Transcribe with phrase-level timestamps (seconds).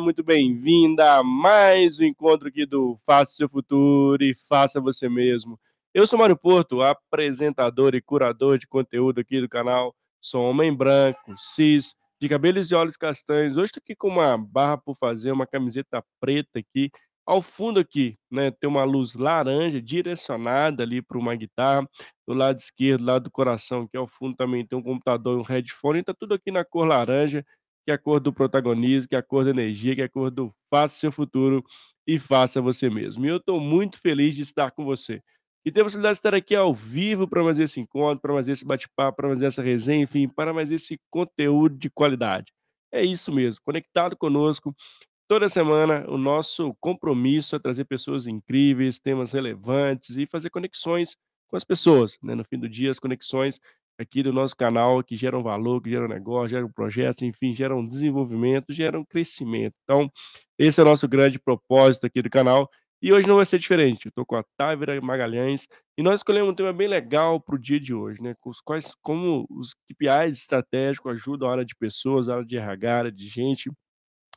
[0.00, 5.58] muito bem-vinda a mais um encontro aqui do Faça Seu Futuro e Faça Você Mesmo.
[5.94, 9.94] Eu sou Mário Porto, apresentador e curador de conteúdo aqui do canal.
[10.20, 13.56] Sou homem branco, cis, de cabelos e olhos castanhos.
[13.56, 16.90] Hoje estou aqui com uma barra por fazer, uma camiseta preta aqui.
[17.24, 21.88] Ao fundo aqui, né, tem uma luz laranja direcionada ali para uma guitarra.
[22.26, 25.40] Do lado esquerdo, do lado do coração, que ao fundo também tem um computador e
[25.40, 26.00] um headphone.
[26.00, 27.46] Está tudo aqui na cor laranja,
[27.84, 30.08] que é a cor do protagonismo, que é a cor da energia, que é a
[30.08, 31.64] cor do faça seu futuro
[32.06, 33.24] e faça você mesmo.
[33.24, 35.22] E eu estou muito feliz de estar com você
[35.64, 38.48] e ter a possibilidade de estar aqui ao vivo para mais esse encontro, para mais
[38.48, 42.52] esse bate-papo, para mais essa resenha, enfim, para mais esse conteúdo de qualidade.
[42.92, 44.74] É isso mesmo, conectado conosco.
[45.26, 51.16] Toda semana, o nosso compromisso é trazer pessoas incríveis, temas relevantes e fazer conexões
[51.48, 52.18] com as pessoas.
[52.22, 52.34] Né?
[52.34, 53.58] No fim do dia, as conexões
[53.98, 58.72] aqui do nosso canal que geram valor, que geram negócio, geram projetos, enfim, geram desenvolvimento,
[58.72, 59.74] geram crescimento.
[59.84, 60.10] Então,
[60.58, 62.68] esse é o nosso grande propósito aqui do canal
[63.04, 64.06] e hoje não vai ser diferente.
[64.06, 67.58] Eu estou com a Távira Magalhães e nós escolhemos um tema bem legal para o
[67.58, 68.34] dia de hoje, né?
[68.40, 72.56] Com os quais, como os KPIs estratégicos ajudam a área de pessoas, a área de
[72.56, 73.70] RH, a área de gente,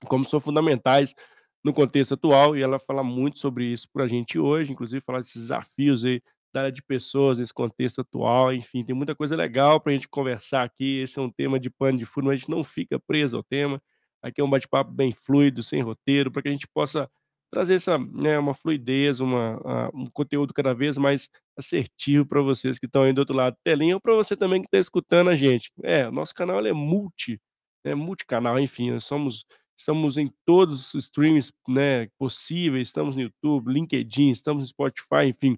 [0.05, 1.16] como são fundamentais
[1.63, 2.57] no contexto atual.
[2.57, 6.22] E ela fala muito sobre isso para a gente hoje, inclusive falar desses desafios aí
[6.59, 8.53] área de pessoas nesse contexto atual.
[8.53, 11.00] Enfim, tem muita coisa legal para a gente conversar aqui.
[11.00, 13.81] Esse é um tema de pano de fundo, a gente não fica preso ao tema.
[14.22, 17.09] Aqui é um bate-papo bem fluido, sem roteiro, para que a gente possa
[17.51, 22.85] trazer essa, né, uma fluidez, uma, um conteúdo cada vez mais assertivo para vocês que
[22.85, 25.35] estão aí do outro lado da telinha, ou para você também que está escutando a
[25.35, 25.72] gente.
[25.84, 27.40] É, o nosso canal é multi,
[27.85, 29.46] é multicanal, enfim, nós somos,
[29.78, 35.57] estamos em todos os streams né, possíveis, estamos no YouTube, LinkedIn, estamos no Spotify, enfim,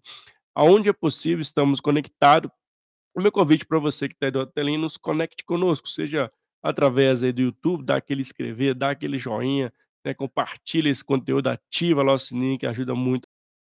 [0.60, 2.52] aonde é possível, estamos conectados.
[3.16, 6.30] O meu convite para você que está aí do telinha, nos conecte conosco, seja
[6.62, 9.72] através aí do YouTube, dá aquele inscrever, dá aquele joinha,
[10.06, 13.26] né, compartilha esse conteúdo, ativa lá o sininho que ajuda muito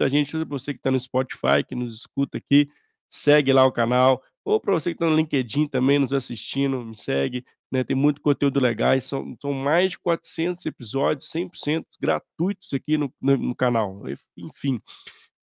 [0.00, 2.70] a gente, você que está no Spotify, que nos escuta aqui,
[3.10, 6.96] segue lá o canal, ou para você que está no LinkedIn também nos assistindo, me
[6.96, 12.96] segue, né, tem muito conteúdo legal, são, são mais de 400 episódios 100% gratuitos aqui
[12.96, 14.02] no, no, no canal,
[14.34, 14.80] enfim,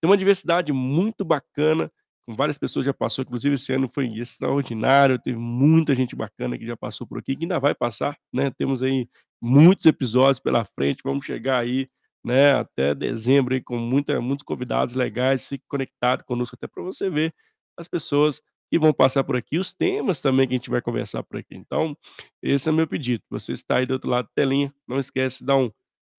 [0.00, 1.90] tem uma diversidade muito bacana,
[2.26, 6.66] com várias pessoas já passou, inclusive esse ano foi extraordinário, teve muita gente bacana que
[6.66, 8.50] já passou por aqui, que ainda vai passar, né?
[8.50, 9.08] Temos aí
[9.40, 11.88] muitos episódios pela frente, vamos chegar aí,
[12.24, 17.08] né, até dezembro aí com muita, muitos convidados legais, fique conectado conosco até para você
[17.08, 17.32] ver
[17.78, 21.22] as pessoas que vão passar por aqui, os temas também que a gente vai conversar
[21.22, 21.54] por aqui.
[21.56, 21.96] Então,
[22.42, 23.22] esse é o meu pedido.
[23.30, 25.70] Você está aí do outro lado da telinha, não esquece de dar um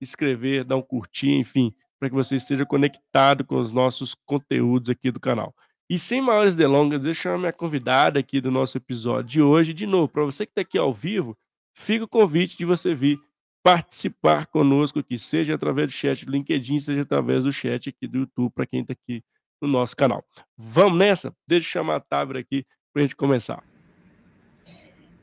[0.02, 5.12] inscrever, dar um curtir, enfim, para que você esteja conectado com os nossos conteúdos aqui
[5.12, 5.54] do canal.
[5.90, 9.74] E sem maiores delongas, deixa eu chamar minha convidada aqui do nosso episódio de hoje.
[9.74, 11.38] De novo, para você que está aqui ao vivo,
[11.74, 13.20] fica o convite de você vir
[13.64, 18.20] participar conosco aqui, seja através do chat do LinkedIn, seja através do chat aqui do
[18.20, 19.22] YouTube, para quem está aqui
[19.62, 20.24] no nosso canal.
[20.56, 21.34] Vamos nessa?
[21.48, 23.64] Deixa eu chamar a Tábira aqui para a gente começar.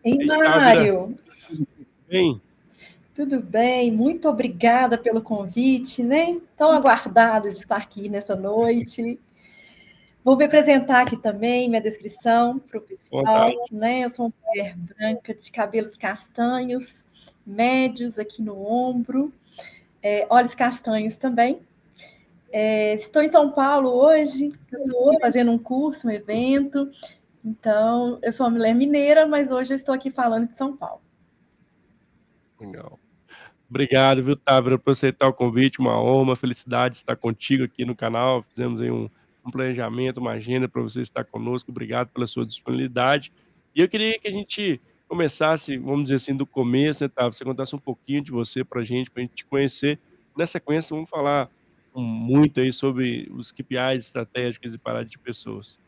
[0.05, 1.15] Ei, Mário!
[2.09, 2.41] Bem?
[3.17, 6.39] Tudo bem, muito obrigada pelo convite, né?
[6.55, 9.19] Tão aguardado de estar aqui nessa noite.
[10.23, 13.47] Vou me apresentar aqui também, minha descrição para o pessoal.
[13.73, 14.05] Né?
[14.05, 17.07] Eu sou uma mulher branca de cabelos castanhos,
[17.47, 19.33] médios aqui no ombro,
[20.03, 21.63] é, olhos castanhos também.
[22.53, 26.91] É, estou em São Paulo hoje, estou fazendo um curso, um evento.
[27.43, 31.01] Então, eu sou uma mulher mineira, mas hoje eu estou aqui falando de São Paulo.
[32.61, 32.99] Legal.
[33.69, 35.81] Obrigado, viu, Távora, por aceitar o convite.
[35.81, 38.43] Uma honra, uma felicidade estar contigo aqui no canal.
[38.43, 39.09] Fizemos aí um
[39.47, 41.71] um planejamento, uma agenda para você estar conosco.
[41.71, 43.33] Obrigado pela sua disponibilidade.
[43.75, 47.27] E eu queria que a gente começasse, vamos dizer assim, do começo, né, tá?
[47.27, 49.99] Você contasse um pouquinho de você para a gente, para a gente te conhecer.
[50.37, 51.49] Na sequência, vamos falar
[51.95, 55.79] muito aí sobre os KPIs estratégicos e parada de pessoas.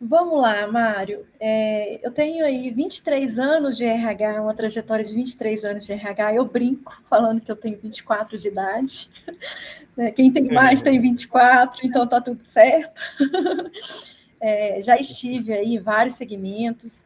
[0.00, 1.26] Vamos lá, Mário.
[1.38, 6.34] É, eu tenho aí 23 anos de RH, uma trajetória de 23 anos de RH.
[6.34, 9.10] Eu brinco falando que eu tenho 24 de idade.
[9.96, 10.10] Né?
[10.10, 13.00] Quem tem mais tem 24, então tá tudo certo.
[14.40, 17.02] É, já estive aí em vários segmentos,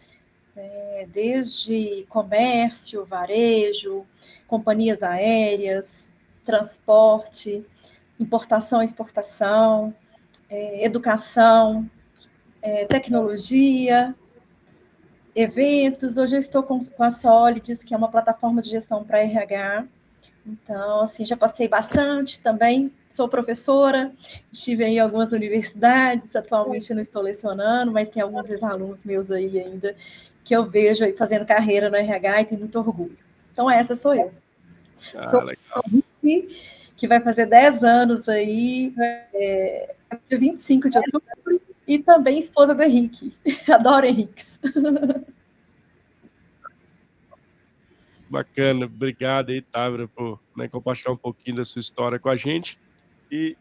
[0.56, 4.04] é, desde comércio, varejo,
[4.48, 6.10] companhias aéreas,
[6.44, 7.64] transporte,
[8.18, 9.94] importação, exportação,
[10.50, 11.88] é, educação,
[12.62, 14.14] é, tecnologia,
[15.34, 16.16] eventos.
[16.16, 19.86] Hoje eu estou com, com a Solids, que é uma plataforma de gestão para RH.
[20.46, 22.92] Então, assim, já passei bastante também.
[23.10, 24.12] Sou professora,
[24.52, 29.94] estive em algumas universidades, atualmente não estou lecionando, mas tem alguns ex-alunos meus aí ainda
[30.44, 33.18] que eu vejo aí fazendo carreira no RH e tenho muito orgulho.
[33.52, 34.32] Então, essa sou eu.
[35.14, 35.58] Ah, Sou legal.
[35.66, 36.02] sou
[36.96, 38.92] que vai fazer 10 anos aí,
[39.34, 39.94] eh,
[40.26, 43.32] dia 25 de outubro, e também esposa do Henrique.
[43.66, 44.60] Adoro Henriques.
[48.28, 49.64] Bacana, obrigado aí,
[50.14, 52.78] por, né, compartilhar um pouquinho da sua história com a gente.
[53.32, 53.56] E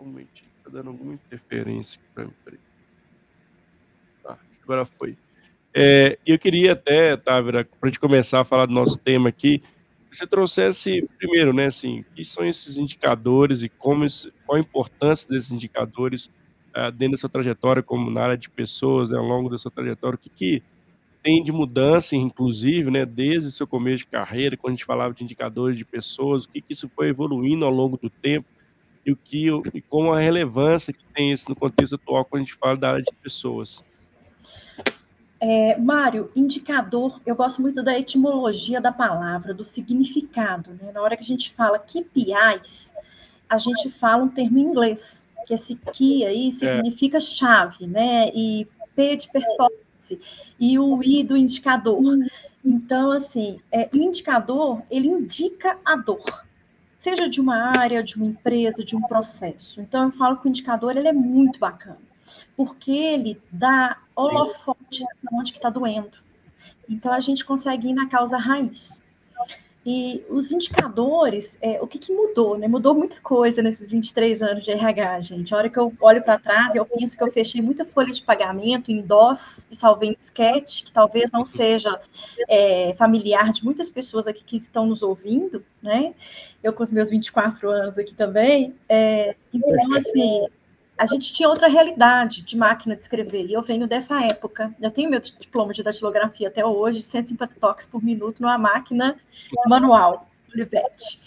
[0.00, 0.14] um
[0.62, 2.58] tá dando alguma interferência aqui pra mim.
[4.22, 5.16] Tá, agora foi.
[5.74, 9.58] Eh, eu queria até, Távora, pra gente começar a falar do nosso tema aqui,
[10.08, 14.60] que você trouxesse primeiro, né, assim, que são esses indicadores e como esse qual a
[14.60, 16.30] importância desses indicadores,
[16.78, 19.70] ah, dentro da sua trajetória como na área de pessoas, né, ao longo da sua
[19.70, 20.62] trajetória, o que que
[21.22, 25.12] tem de mudança, inclusive, né, desde o seu começo de carreira, quando a gente falava
[25.12, 28.46] de indicadores de pessoas, o que que isso foi evoluindo ao longo do tempo,
[29.04, 32.44] e o que e como a relevância que tem isso no contexto atual, quando a
[32.44, 33.84] gente fala da área de pessoas.
[35.40, 41.16] Eh, Mário, indicador, eu gosto muito da etimologia da palavra, do significado, né, na hora
[41.16, 42.92] que a gente fala KPIs,
[43.48, 46.50] a gente fala um termo em inglês, que esse key aí É.
[46.50, 50.20] significa chave, né, e P de performance,
[50.58, 52.02] e o I do indicador.
[52.64, 53.58] Então, assim,
[53.94, 56.44] o indicador, ele indica a dor,
[56.98, 59.80] seja de uma área, de uma empresa, de um processo.
[59.80, 61.98] Então eu falo que o indicador, ele é muito bacana,
[62.56, 66.18] porque ele dá holofote aonde que tá doendo.
[66.88, 69.04] Então a gente consegue ir na causa raiz.
[69.90, 74.62] E os indicadores, eh, o que que mudou, né, mudou muita coisa nesses 23 anos
[74.62, 75.54] de RH, gente.
[75.54, 78.20] A hora que eu olho pra trás, eu penso que eu fechei muita folha de
[78.20, 81.98] pagamento em DOS e salvei em disquete, que talvez não seja,
[82.50, 86.12] eh, familiar de muitas pessoas aqui que estão nos ouvindo, né,
[86.62, 90.46] eu com os meus 24 anos aqui também, eh, então assim,
[90.98, 94.74] a gente tinha outra realidade de máquina de escrever, e eu venho dessa época.
[94.80, 99.16] Eu tenho meu diploma de datilografia até hoje, 150 toques por minuto numa máquina
[99.66, 101.20] manual, Olivetti.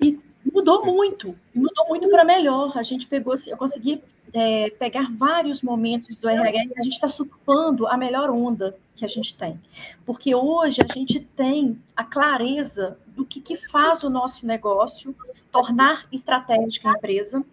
[0.00, 0.18] E
[0.50, 4.02] mudou muito, mudou muito pra melhor, a gente pegou eu consegui,
[4.32, 9.04] eh, pegar vários momentos do RH e a gente tá surfando a melhor onda que
[9.04, 9.60] a gente tem.
[10.06, 15.14] Porque hoje a gente tem a clareza do que que faz o nosso negócio
[15.52, 17.44] tornar estratégica a empresa,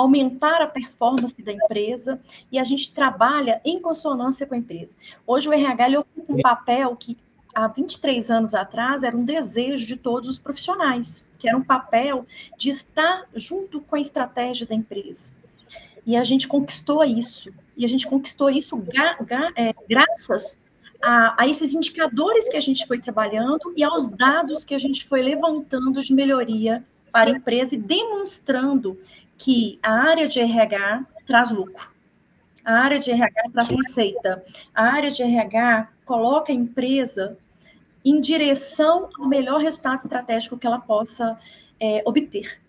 [0.00, 2.20] aumentar a performance da empresa,
[2.50, 4.94] e a gente trabalha em consonância com a empresa.
[5.26, 7.16] Hoje o RH, ele ocupa um papel que
[7.54, 12.26] há 23 anos atrás era um desejo de todos os profissionais, que era um papel
[12.56, 15.32] de estar junto com a estratégia da empresa.
[16.06, 20.70] E a gente conquistou isso, e a gente conquistou isso gra gra eh, graças a
[21.02, 25.22] a esses indicadores que a gente foi trabalhando e aos dados que a gente foi
[25.22, 28.98] levantando de melhoria para a empresa e demonstrando
[29.40, 31.90] que a área de RH traz lucro,
[32.62, 34.44] a área de RH traz receita,
[34.74, 37.38] a área de RH coloca a empresa
[38.04, 41.38] em direção ao melhor resultado estratégico que ela possa,
[41.80, 42.60] eh, obter.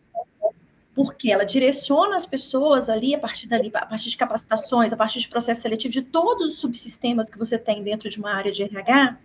[0.93, 5.19] Porque ela direciona as pessoas ali, a partir dali, a partir de capacitações, a partir
[5.21, 8.63] de processo seletivo, de todos os subsistemas que você tem dentro de uma área de
[8.63, 9.17] RH,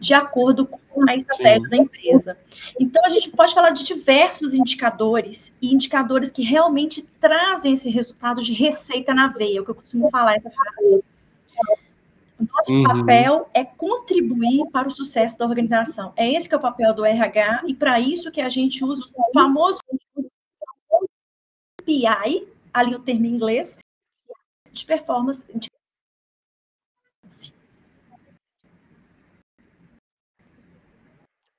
[0.00, 1.68] de acordo com a estratégia Sim.
[1.68, 2.36] da empresa.
[2.78, 8.42] Então a gente pode falar de diversos indicadores, e indicadores que realmente trazem esse resultado
[8.42, 11.04] de receita na veia, o que eu costumo falar essa frase.
[12.40, 12.82] O nosso Uhum.
[12.82, 16.12] papel é contribuir para o sucesso da organização.
[16.16, 19.04] É esse que é o papel do RH, e pra isso que a gente usa
[19.14, 19.78] o famoso
[21.84, 23.76] PI, ali o termo em inglês,
[24.72, 25.68] de performance de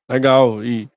[0.10, 0.90] Legal, e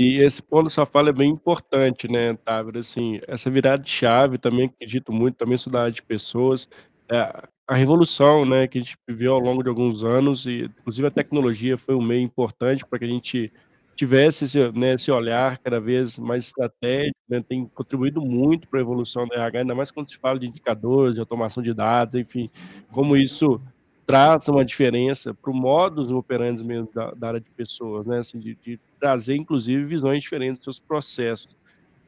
[0.00, 4.38] e esse ponto da fala é bem importante, né, Távora, assim, essa virada de chave
[4.38, 6.68] também acredito muito, também área de pessoas,
[7.10, 11.08] eh, a revolução, né, que a gente viveu ao longo de alguns anos e inclusive
[11.08, 13.52] a tecnologia foi um meio importante pra que a gente
[13.98, 19.26] tivesse esse, né, esse olhar cada vez mais estratégico, né, tem contribuído muito pra evolução
[19.26, 22.48] do RH, ainda mais quando se fala de indicadores, de automação de dados, enfim,
[22.92, 23.60] como isso
[24.06, 28.38] traz uma diferença para o modus operandi mesmo da da área de pessoas, né, assim,
[28.40, 31.56] de de trazer inclusive visões diferentes dos seus processos.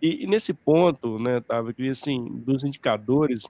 [0.02, 3.44] E e nesse ponto, né, Távora, eu queria assim, dos indicadores,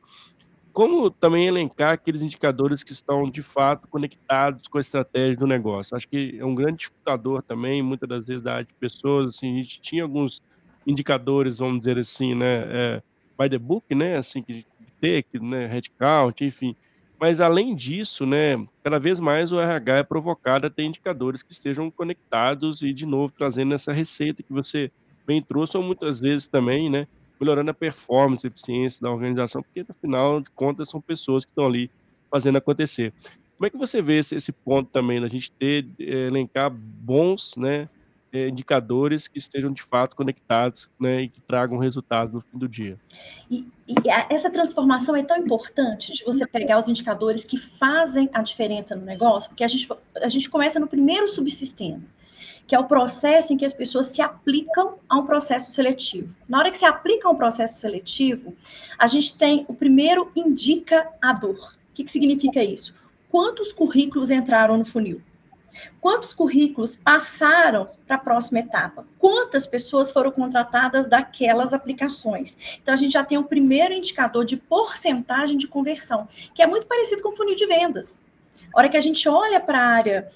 [0.73, 5.97] como também elencar aqueles indicadores que estão de fato conectados com a estratégia do negócio?
[5.97, 9.59] Acho que é um grande dificultador também, muita das vezes da área de pessoas, assim,
[9.59, 10.43] a gente tinha alguns
[10.87, 13.03] indicadores, vamos dizer assim, né, eh,
[13.39, 14.65] by the book, né, assim, que
[15.01, 16.77] ter, que, né, headcount, enfim.
[17.19, 21.53] Mas além disso, né, cada vez mais o RH é provocado a ter indicadores que
[21.53, 24.91] estejam conectados e de novo trazendo essa receita que você
[25.27, 27.07] bem trouxe ou muitas vezes também, né,
[27.41, 31.51] melhorando a performance, a eficiência da organização, porque no final de contas são pessoas que
[31.51, 31.91] estão ali
[32.31, 33.13] fazendo acontecer.
[33.57, 37.57] Como é que você vê esse esse ponto também da gente ter, eh, elencar bons,
[37.57, 37.89] né
[38.33, 42.69] eh, indicadores que estejam de fato conectados, né, e que tragam resultados no fim do
[42.69, 42.97] dia.
[43.51, 48.31] E, e a, essa transformação é tão importante de você pegar os indicadores que fazem
[48.33, 52.01] a diferença no negócio, porque a gente, a gente começa no primeiro subsistema,
[52.67, 56.35] que é o processo em que as pessoas se aplicam a um processo seletivo.
[56.49, 58.55] Na hora que se aplica a um processo seletivo,
[58.99, 61.75] a gente tem o primeiro indicador.
[61.91, 62.95] O que, que significa isso?
[63.29, 65.23] Quantos currículos entraram no funil?
[66.01, 69.07] Quantos currículos passaram para a próxima etapa?
[69.19, 72.79] Quantas pessoas foram contratadas daquelas aplicações?
[72.83, 76.87] Então, a gente já tem o primeiro indicador de porcentagem de conversão, que é muito
[76.87, 78.21] parecido com o funil de vendas.
[78.75, 80.29] A hora que a gente olha para a área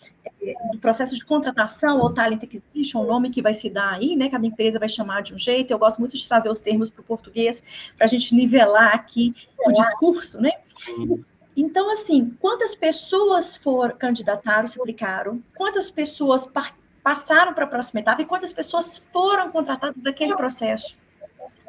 [0.42, 4.16] eh, do processo de contratação ou talent acquisition, o nome que vai se dar aí,
[4.16, 4.28] né?
[4.28, 5.70] Cada empresa vai chamar de um jeito.
[5.70, 7.62] Eu gosto muito de trazer os termos para o português
[7.96, 9.34] para a gente nivelar aqui
[9.66, 10.50] o discurso, né?
[11.56, 16.50] Então, assim, quantas pessoas foram candidataram, se aplicaram, quantas pessoas
[17.02, 20.96] passaram para a próxima etapa e quantas pessoas foram contratadas daquele processo.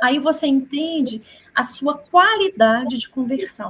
[0.01, 1.21] Aí você entende
[1.53, 3.69] a sua qualidade de conversão,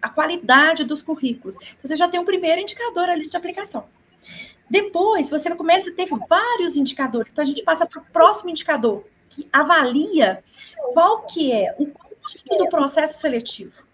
[0.00, 1.56] a qualidade dos currículos.
[1.56, 3.84] Então, você já tem um primeiro indicador ali de aplicação.
[4.68, 7.32] Depois, você começa a ter vários indicadores.
[7.32, 10.42] Então, a gente passa para o próximo indicador, que avalia
[10.94, 13.90] qual que é o custo do processo seletivo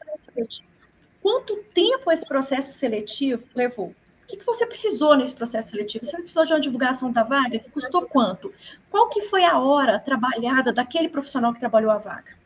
[1.27, 3.89] quanto tempo esse processo seletivo levou?
[3.89, 6.05] O que, que você precisou nesse processo seletivo?
[6.05, 7.59] Você precisou de uma divulgação da vaga?
[7.59, 8.55] Que custou quanto?
[8.89, 12.37] Qual que foi a hora trabalhada daquele profissional que trabalhou a vaga?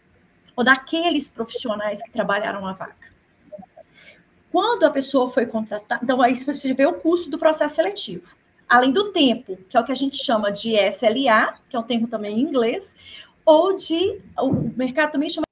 [0.56, 3.09] Ou daqueles profissionais que trabalharam a vaga?
[4.50, 8.36] Quando a pessoa foi contratada, então aí você vê o custo do processo seletivo.
[8.68, 11.82] Além do tempo, que é o que a gente chama de SLA, que é um
[11.82, 12.94] termo também em inglês,
[13.44, 15.44] ou de, o mercado também chama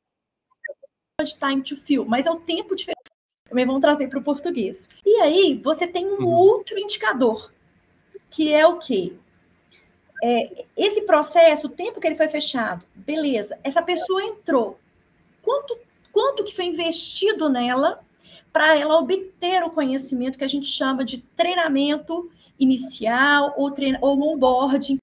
[1.23, 2.87] de time to fill, mas é o tempo de
[3.49, 4.89] também vamos trazer para o português.
[5.05, 6.29] E aí, você tem um uhum.
[6.29, 7.51] outro indicador,
[8.29, 9.15] que é o quê?
[10.23, 14.79] É, esse processo, o tempo que ele foi fechado, beleza, essa pessoa entrou.
[15.43, 15.79] Quanto,
[16.13, 18.05] quanto que foi investido nela
[18.59, 24.21] para ela obter o conhecimento que a gente chama de treinamento inicial ou, treina, ou
[24.21, 24.99] onboarding,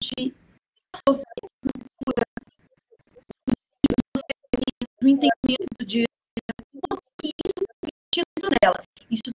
[0.00, 0.32] de
[5.00, 6.04] do entendimento de
[7.20, 7.64] que isso
[8.40, 8.84] foi nela.
[9.10, 9.32] Isso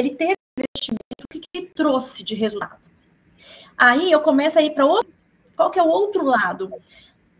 [0.00, 2.80] ele teve investimento, o que, que ele trouxe de resultado?
[3.76, 5.12] Aí eu começo a ir para outro.
[5.56, 6.72] Qual que é o outro lado?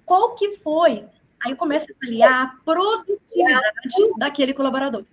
[0.05, 1.05] Qual que foi?
[1.43, 5.05] Aí eu começo a avaliar a produtividade daquele colaborador.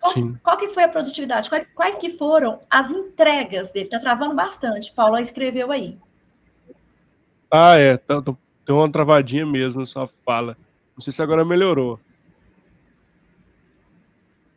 [0.00, 1.48] Qual, qual, que foi a produtividade?
[1.48, 3.88] Quais, quais, que foram as entregas dele?
[3.88, 4.92] Tá travando bastante.
[4.92, 5.98] Paula escreveu aí.
[7.50, 7.96] Ah, é.
[7.96, 10.56] Tá, tem uma travadinha mesmo na sua fala.
[10.96, 12.00] Não sei se agora melhorou.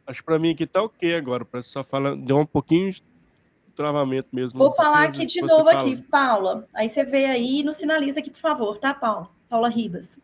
[0.10, 1.46] Acho que para mim aqui tá ok agora.
[1.46, 3.04] Para só falar, deu um pouquinho de
[3.76, 4.58] travamento mesmo.
[4.58, 5.74] Vou falar aqui de novo fala.
[5.74, 6.68] aqui, Paula.
[6.74, 9.30] Aí você vê aí e nos sinaliza aqui, por favor, tá, Paula?
[9.48, 10.18] Paula Ribas.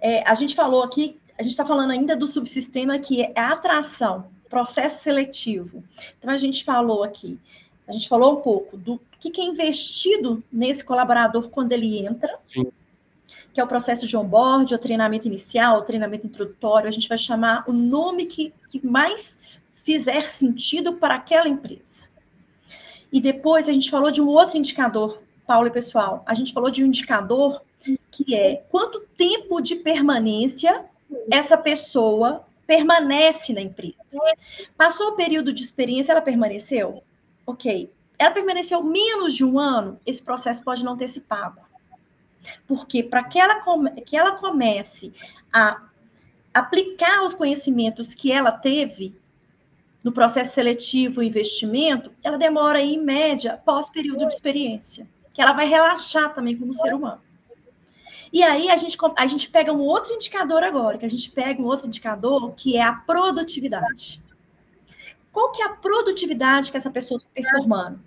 [0.00, 3.52] É, a gente falou aqui, a gente está falando ainda do subsistema que é a
[3.52, 5.84] atração, processo seletivo.
[6.18, 7.38] Então a gente falou aqui,
[7.86, 12.38] a gente falou um pouco do que, que é investido nesse colaborador quando ele entra.
[12.46, 12.72] Sim
[13.52, 17.18] que é o processo de onboard, o treinamento inicial, o treinamento introdutório, a gente vai
[17.18, 19.38] chamar o nome que, que mais
[19.74, 22.08] fizer sentido para aquela empresa.
[23.12, 26.22] E depois a gente falou de um outro indicador, Paulo e pessoal.
[26.26, 27.62] A gente falou de um indicador
[28.10, 30.84] que é quanto tempo de permanência
[31.30, 34.18] essa pessoa permanece na empresa.
[34.76, 37.02] Passou o período de experiência, ela permaneceu?
[37.46, 37.90] Ok.
[38.18, 41.60] Ela permaneceu menos de um ano, esse processo pode não ter se pago.
[42.66, 43.60] Porque para que ela,
[44.04, 45.12] que ela comece
[45.52, 45.82] a
[46.52, 49.14] aplicar os conhecimentos que ela teve
[50.02, 55.52] no processo seletivo e investimento, ela demora em média pós período de experiência, que ela
[55.52, 57.20] vai relaxar também como ser humano.
[58.32, 61.60] E aí a gente, a gente pega um outro indicador agora, que a gente pega
[61.60, 64.22] um outro indicador que é a produtividade.
[65.32, 68.00] Qual que é a produtividade que essa pessoa está performando?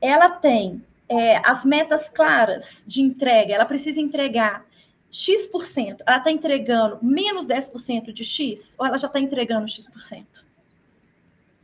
[0.00, 4.64] Ela tem é, as metas claras de entrega, ela precisa entregar
[5.10, 10.44] X%, ela está entregando menos 10% de X ou ela já está entregando X%?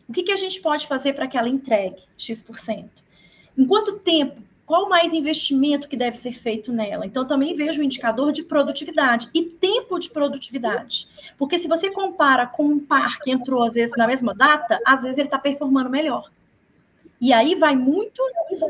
[0.08, 2.88] O que, que a gente pode fazer para que ela entregue X%?
[3.56, 4.42] Em quanto tempo?
[4.66, 7.04] Qual mais investimento que deve ser feito nela?
[7.04, 11.08] Então, também vejo o indicador de produtividade e tempo de produtividade.
[11.36, 15.02] Porque se você compara com um par que entrou, às vezes, na mesma data, às
[15.02, 16.30] vezes ele está performando melhor.
[17.20, 18.22] E aí vai muito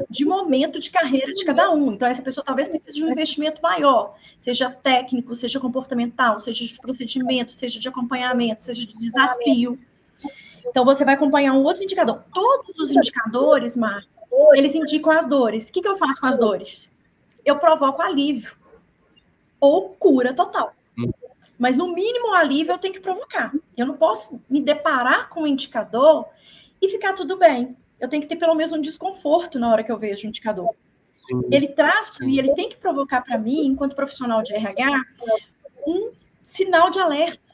[0.08, 1.92] de momento de carreira de cada um.
[1.92, 6.78] Então, essa pessoa talvez precise de um investimento maior, seja técnico, seja comportamental, seja de
[6.80, 9.78] procedimento, seja de acompanhamento, seja de desafio.
[10.66, 12.24] Então, você vai acompanhar um outro indicador.
[12.34, 14.08] Todos os indicadores, Marco,
[14.54, 15.68] eles indicam as dores.
[15.68, 16.90] O que, que eu faço com as dores?
[17.44, 18.56] Eu provoco alívio
[19.60, 20.74] ou cura total.
[21.56, 23.52] Mas, no mínimo, alívio eu tenho que provocar.
[23.76, 26.26] Eu não posso me deparar com um indicador
[26.82, 29.92] e ficar tudo bem eu tenho que ter pelo menos um desconforto na hora que
[29.92, 30.74] eu vejo o indicador.
[31.10, 35.02] Sim, ele traz para mim, ele tem que provocar para mim, enquanto profissional de RH,
[35.86, 37.44] um sinal de alerta.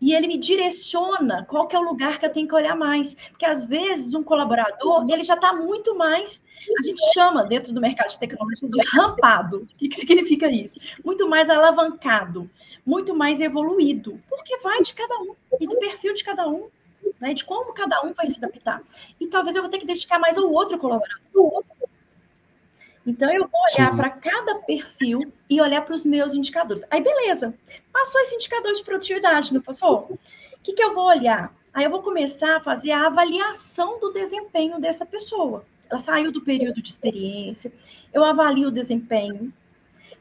[0.00, 3.14] E ele me direciona qual que é o lugar que eu tenho que olhar mais.
[3.14, 6.42] Porque às vezes um colaborador, ele já está muito mais,
[6.78, 9.62] a gente chama dentro do mercado de tecnologia de rampado.
[9.62, 10.78] O que, que significa isso?
[11.04, 12.48] Muito mais alavancado,
[12.84, 14.20] muito mais evoluído.
[14.28, 16.68] Porque vai de cada um e do perfil de cada um
[17.20, 18.82] né, de como cada um vai se adaptar.
[19.20, 21.64] E talvez eu vou ter que dedicar mais ao outro colaborador.
[23.06, 26.84] Então, eu vou olhar para cada perfil e olhar para os meus indicadores.
[26.90, 27.54] Aí, beleza.
[27.92, 30.10] Passou esse indicador de produtividade, não passou?
[30.10, 30.18] O
[30.62, 31.54] que, que eu vou olhar?
[31.72, 35.64] Aí, eu vou começar a fazer a avaliação do desempenho dessa pessoa.
[35.88, 37.72] Ela saiu do período de experiência,
[38.12, 39.52] eu avalio o desempenho,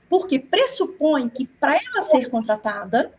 [0.10, 3.14] porque pressupõe que para ela ser contratada,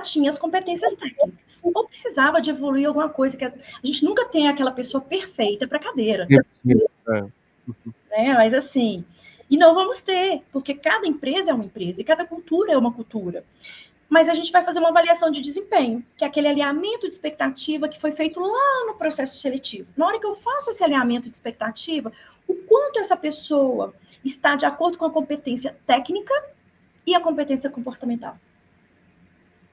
[0.00, 3.52] tinha as competências técnicas, ou precisava de evoluir alguma coisa, que a
[3.84, 6.26] gente nunca tem aquela pessoa perfeita para cadeira.
[6.30, 7.22] É.
[8.10, 8.34] Né?
[8.34, 9.04] Mas assim,
[9.48, 12.92] e não vamos ter, porque cada empresa é uma empresa e cada cultura é uma
[12.92, 13.44] cultura.
[14.08, 17.88] Mas a gente vai fazer uma avaliação de desempenho, que é aquele alinhamento de expectativa
[17.88, 19.88] que foi feito lá no processo seletivo.
[19.96, 22.12] Na hora que eu faço esse alinhamento de expectativa,
[22.46, 26.34] o quanto essa pessoa está de acordo com a competência técnica
[27.06, 28.36] e a competência comportamental.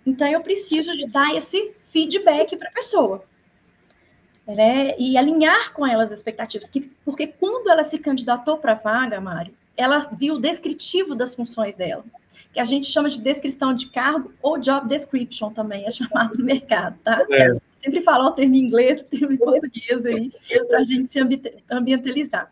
[0.07, 3.25] Então, eu preciso de dar esse feedback para a pessoa.
[4.47, 4.95] Né?
[4.97, 6.69] E alinhar com elas as expectativas.
[6.69, 11.35] Que, porque quando ela se candidatou para a vaga, Mário, ela viu o descritivo das
[11.35, 12.05] funções dela,
[12.53, 16.45] que a gente chama de descrição de cargo ou job description também, é chamado no
[16.45, 17.25] mercado, tá?
[17.29, 17.57] É.
[17.75, 20.31] Sempre falar o termo em inglês, o termo em português aí,
[20.69, 21.19] para a gente se
[21.69, 22.49] ambientalizar.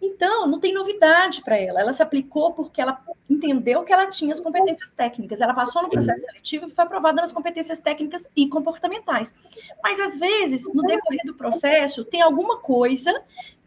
[0.00, 1.80] Então, não tem novidade para ela.
[1.80, 5.40] Ela se aplicou porque ela entendeu que ela tinha as competências técnicas.
[5.40, 9.34] Ela passou no processo seletivo e foi aprovada nas competências técnicas e comportamentais.
[9.82, 13.12] Mas, às vezes, no decorrer do processo, tem alguma coisa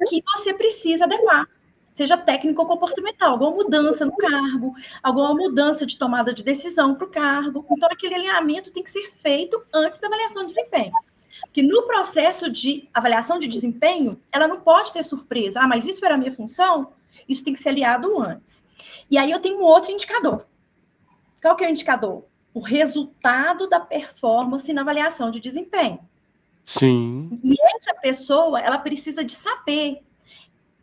[0.07, 1.47] que você precisa adequar.
[1.93, 4.73] Seja técnico ou comportamental, alguma mudança no cargo,
[5.03, 7.65] alguma mudança de tomada de decisão para o cargo.
[7.69, 10.91] Então, aquele alinhamento tem que ser feito antes da avaliação de desempenho
[11.51, 15.61] que no processo de avaliação de desempenho, ela não pode ter surpresa.
[15.61, 16.93] Ah, mas isso era a minha função?
[17.27, 18.67] Isso tem que ser aliado antes.
[19.09, 20.45] E aí eu tenho um outro indicador.
[21.41, 22.23] Qual que é o indicador?
[22.53, 25.99] O resultado da performance na avaliação de desempenho.
[26.63, 27.39] Sim.
[27.43, 30.03] E essa pessoa, ela precisa de saber.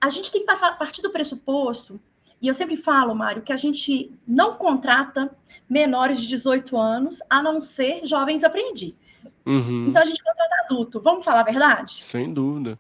[0.01, 2.01] A gente tem que passar a partir do pressuposto
[2.41, 5.37] e eu sempre falo, Mário, que a gente não contrata
[5.69, 9.35] menores de 18 anos, a não ser jovens aprendizes.
[9.45, 9.87] Uhum.
[9.89, 11.01] Então a gente contrata adulto.
[11.01, 12.03] Vamos falar a verdade?
[12.03, 12.79] Sem dúvida.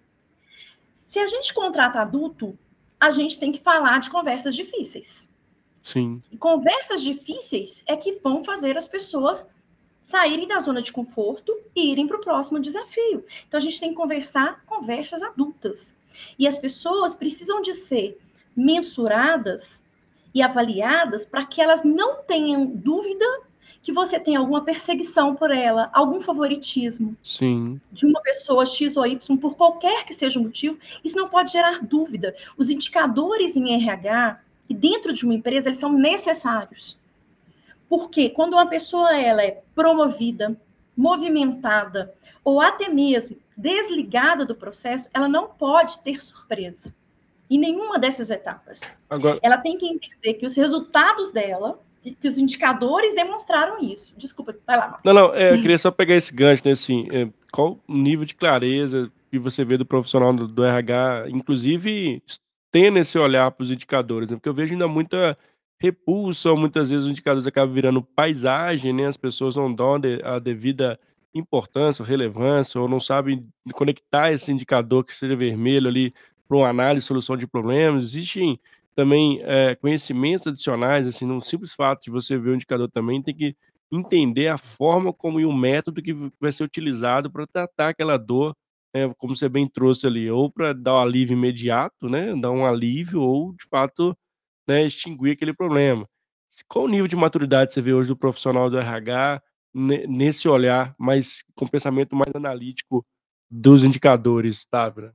[0.92, 2.56] Se a gente contrata adulto,
[3.00, 5.28] a gente tem que falar de conversas difíceis.
[5.82, 6.20] Sim.
[6.30, 9.48] E conversas difíceis é que vão fazer as pessoas
[10.08, 13.22] saírem da zona de conforto e irem para o próximo desafio.
[13.46, 15.94] Então a gente tem que conversar conversas adultas.
[16.38, 18.18] E as pessoas precisam de ser
[18.56, 19.84] mensuradas
[20.34, 23.26] e avaliadas para que elas não tenham dúvida
[23.82, 27.78] que você tem alguma perseguição por ela, algum favoritismo Sim.
[27.92, 31.52] de uma pessoa X ou Y, por qualquer que seja o motivo, isso não pode
[31.52, 32.34] gerar dúvida.
[32.56, 34.40] Os indicadores em RH
[34.70, 36.98] e dentro de uma empresa, eles são necessários.
[37.88, 40.56] Porque quando uma pessoa ela é promovida,
[40.96, 46.94] movimentada ou até mesmo desligada do processo, ela não pode ter surpresa
[47.50, 48.80] em nenhuma dessas etapas.
[49.08, 49.38] Agora...
[49.42, 51.80] Ela tem que entender que os resultados dela,
[52.20, 54.14] que os indicadores demonstraram isso.
[54.16, 55.00] Desculpa, vai lá.
[55.04, 58.24] Não, não, é, eu queria só pegar esse gancho, né, assim, é, qual o nível
[58.24, 62.22] de clareza que você vê do profissional do, do RH, inclusive
[62.70, 65.36] tendo esse olhar para os indicadores, né, porque eu vejo ainda muita
[65.80, 70.98] repulsa, muitas vezes os indicadores acabam virando paisagem, né, as pessoas não dão a devida
[71.34, 76.12] importância, relevância, ou não sabem conectar esse indicador que seja vermelho ali
[76.48, 78.06] para uma análise solução de problemas.
[78.06, 78.58] Existem
[78.96, 83.34] também é, conhecimentos adicionais, assim, no simples fato de você ver o indicador também, tem
[83.34, 83.54] que
[83.92, 88.54] entender a forma como e o método que vai ser utilizado para tratar aquela dor,
[88.94, 92.66] né, como você bem trouxe ali, ou para dar um alívio imediato, né, dar um
[92.66, 94.16] alívio, ou de fato,
[94.68, 96.06] né, extinguir aquele problema.
[96.68, 99.42] Qual o nível de maturidade você vê hoje do profissional do RH
[99.74, 103.04] nesse olhar mais com pensamento mais analítico
[103.50, 105.14] dos indicadores, Távora?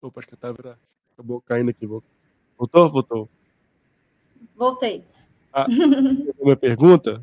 [0.00, 0.78] Opa, acho que a Távora
[1.12, 1.86] acabou caindo aqui.
[1.86, 2.90] Voltou?
[2.90, 3.28] Voltou.
[4.56, 5.04] Voltei.
[5.52, 5.66] Ah,
[6.38, 7.22] uma pergunta?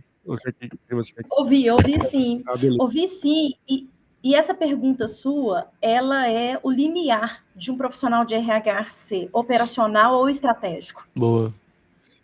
[1.31, 2.43] Ouvi, ouvi sim.
[2.47, 3.55] Ah, ouvi sim.
[3.67, 3.87] E,
[4.23, 10.15] e essa pergunta sua, ela é o limiar de um profissional de RH ser operacional
[10.15, 11.07] ou estratégico.
[11.15, 11.53] Boa.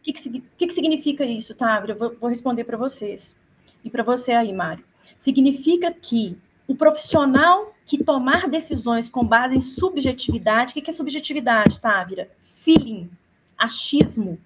[0.05, 1.93] O que, que, que, que significa isso, Távora?
[1.93, 3.39] Eu vou, vou responder para vocês.
[3.83, 4.85] E para você aí, Mário.
[5.17, 6.37] Significa que
[6.67, 12.29] o profissional que tomar decisões com base em subjetividade, o que é subjetividade, Távira?
[12.41, 13.09] Feeling,
[13.57, 14.39] achismo.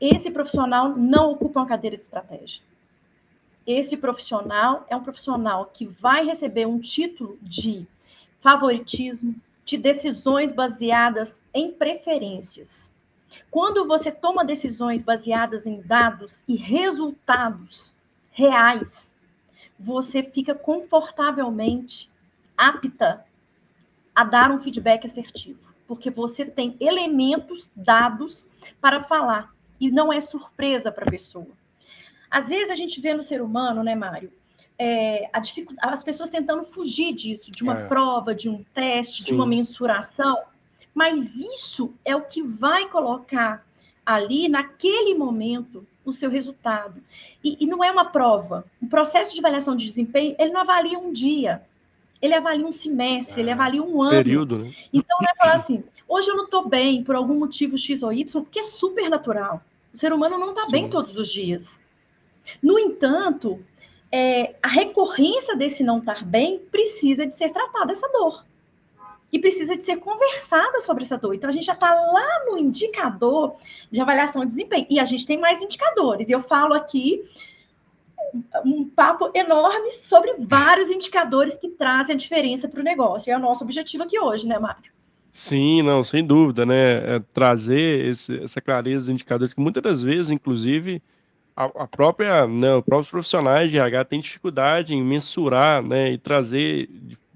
[0.00, 2.62] Esse profissional não ocupa uma cadeira de estratégia.
[3.66, 7.86] Esse profissional é um profissional que vai receber um título de
[8.38, 12.93] favoritismo, de decisões baseadas em preferências.
[13.50, 17.96] Quando você toma decisões baseadas em dados e resultados
[18.30, 19.16] reais,
[19.78, 22.10] você fica confortavelmente
[22.56, 23.24] apta
[24.14, 28.48] a dar um feedback assertivo, porque você tem elementos, dados
[28.80, 31.48] para falar e não é surpresa para a pessoa.
[32.30, 34.32] Às vezes a gente vê no ser humano, né, Mário,
[34.78, 35.28] é,
[35.80, 37.86] as pessoas tentando fugir disso, de uma é.
[37.86, 39.28] prova, de um teste, Sim.
[39.28, 40.42] de uma mensuração,
[40.94, 43.66] mas isso é o que vai colocar
[44.06, 47.02] ali, naquele momento, o seu resultado.
[47.42, 48.64] E, e, não é uma prova.
[48.80, 51.62] O processo de avaliação de desempenho, ele não avalia um dia.
[52.22, 54.12] Ele avalia um semestre, ele ah, avalia um ano.
[54.12, 54.72] Período, né?
[54.92, 58.12] Então, não é falar assim, hoje eu não estou bem por algum motivo X ou
[58.12, 59.62] Y, porque é super natural.
[59.92, 61.80] O ser humano não está bem todos os dias.
[62.62, 63.62] No entanto,
[64.12, 68.44] é, a recorrência desse não estar bem precisa de ser tratada essa dor
[69.34, 71.34] e precisa de ser conversada sobre essa dor.
[71.34, 73.56] Então, a gente já está lá no indicador
[73.90, 74.86] de avaliação de desempenho.
[74.88, 76.28] E a gente tem mais indicadores.
[76.28, 77.20] E eu falo aqui
[78.64, 83.32] um papo enorme sobre vários indicadores que trazem a diferença para o negócio.
[83.32, 84.92] É o nosso objetivo aqui hoje, né, Mário?
[85.32, 87.16] Sim, não, sem dúvida, né?
[87.16, 91.02] É trazer esse, essa clareza dos indicadores, que muitas das vezes, inclusive,
[91.56, 96.18] a, a própria, né, os próprios profissionais de RH têm dificuldade em mensurar né, e
[96.18, 96.88] trazer,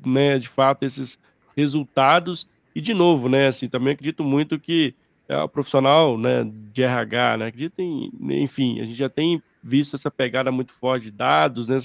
[0.06, 1.18] né, de fato, esses
[1.58, 2.48] resultados.
[2.74, 4.94] E, de novo, né, assim, também acredito muito que
[5.28, 8.10] é, o profissional né, de RH, né, acredito em,
[8.42, 11.78] enfim, a gente já tem visto essa pegada muito forte de dados, né,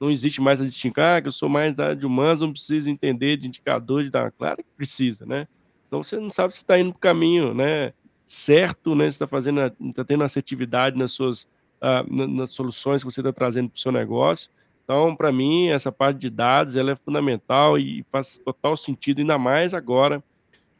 [0.00, 2.52] não existe mais a distinção, ah, que eu sou mais da área de humanos, não
[2.52, 4.30] preciso entender de indicadores de dar.
[4.30, 5.48] Claro que precisa, né?
[5.86, 7.92] Então você não sabe se está indo para o caminho né,
[8.24, 9.04] certo, né?
[9.06, 11.48] Se está fazendo, está tendo assertividade nas suas
[11.82, 14.50] uh, nas soluções que você está trazendo para o seu negócio.
[14.90, 19.36] Então, para mim, essa parte de dados ela é fundamental e faz total sentido, ainda
[19.36, 20.24] mais agora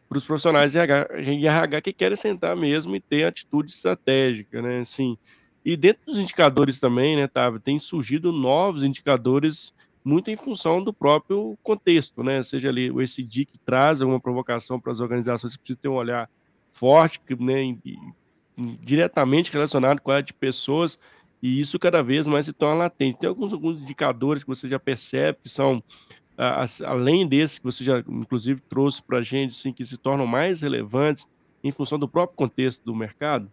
[0.08, 4.80] para os profissionais de RH, que querem sentar mesmo e ter atitude estratégica, né?
[4.80, 5.18] Assim,
[5.62, 10.90] e dentro dos indicadores também, né, Tava, tem surgido novos indicadores muito em função do
[10.90, 12.42] próprio contexto, né?
[12.42, 15.96] Seja ali o ECD que traz alguma provocação para as organizações que precisam ter um
[15.96, 16.30] olhar
[16.72, 17.76] forte, né,
[18.80, 20.98] diretamente relacionado com a de pessoas
[21.42, 23.18] e isso cada vez mais se torna latente.
[23.18, 25.82] Tem alguns, alguns indicadores que você já percebe que são,
[26.84, 30.62] além desses que você já, inclusive, trouxe para a gente, assim, que se tornam mais
[30.62, 31.26] relevantes
[31.62, 33.50] em função do próprio contexto do mercado?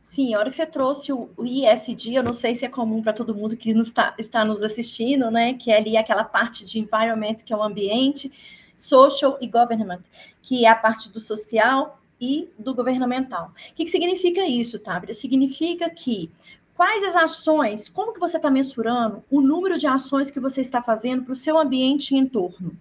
[0.00, 3.12] Sim, a hora que você trouxe o, ISD, eu não sei se é comum para
[3.12, 5.54] todo mundo que nos tá, está nos assistindo, né?
[5.54, 8.30] Que é ali aquela parte de environment, que é o ambiente,
[8.76, 10.02] social e government,
[10.40, 13.52] que é a parte do social e do governamental.
[13.70, 15.12] O que, que significa isso, Tábria?
[15.12, 16.30] Significa que
[16.74, 20.82] quais as ações, como que você está mensurando o número de ações que você está
[20.82, 22.76] fazendo para o seu ambiente e entorno.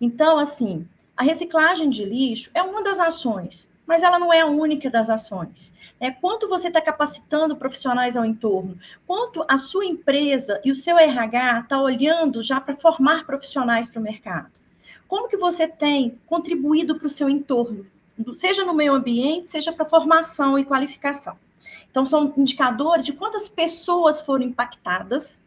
[0.00, 4.46] Então, assim, a reciclagem de lixo é uma das ações, mas ela não é a
[4.46, 5.74] única das ações.
[6.00, 10.98] É quanto você está capacitando profissionais ao entorno, quanto a sua empresa e o seu
[10.98, 14.50] RH está olhando já para formar profissionais para o mercado.
[15.06, 17.86] Como que você tem contribuído para o seu entorno,
[18.34, 21.36] seja no meio ambiente, seja para formação e qualificação.
[21.90, 25.40] Então, são indicadores de quantas pessoas foram impactadas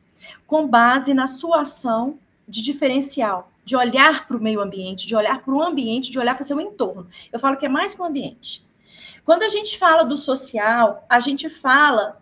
[0.45, 5.41] com base na sua ação de diferencial, de olhar para o meio ambiente, de olhar
[5.41, 7.07] para o ambiente, de olhar para o seu entorno.
[7.31, 8.65] Eu falo que é mais que o ambiente.
[9.25, 12.21] Quando a gente fala do social, a gente fala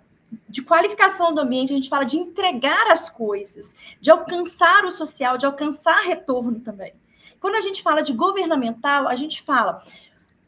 [0.50, 5.38] de qualificação do ambiente, a gente fala de entregar as coisas, de alcançar o social,
[5.38, 6.94] de alcançar retorno também.
[7.40, 9.84] Quando a gente fala de governamental, a gente fala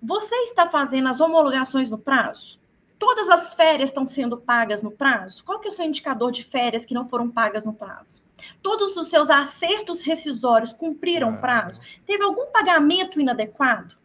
[0.02, 2.60] Você está fazendo as homologações no prazo?
[3.00, 5.44] Todas as férias estão sendo pagas no prazo?
[5.44, 8.24] Qual que é o seu indicador de férias que não foram pagas no prazo?
[8.62, 11.82] Todos os seus acertos rescisórios cumpriram o prazo?
[12.06, 13.96] Teve algum pagamento inadequado?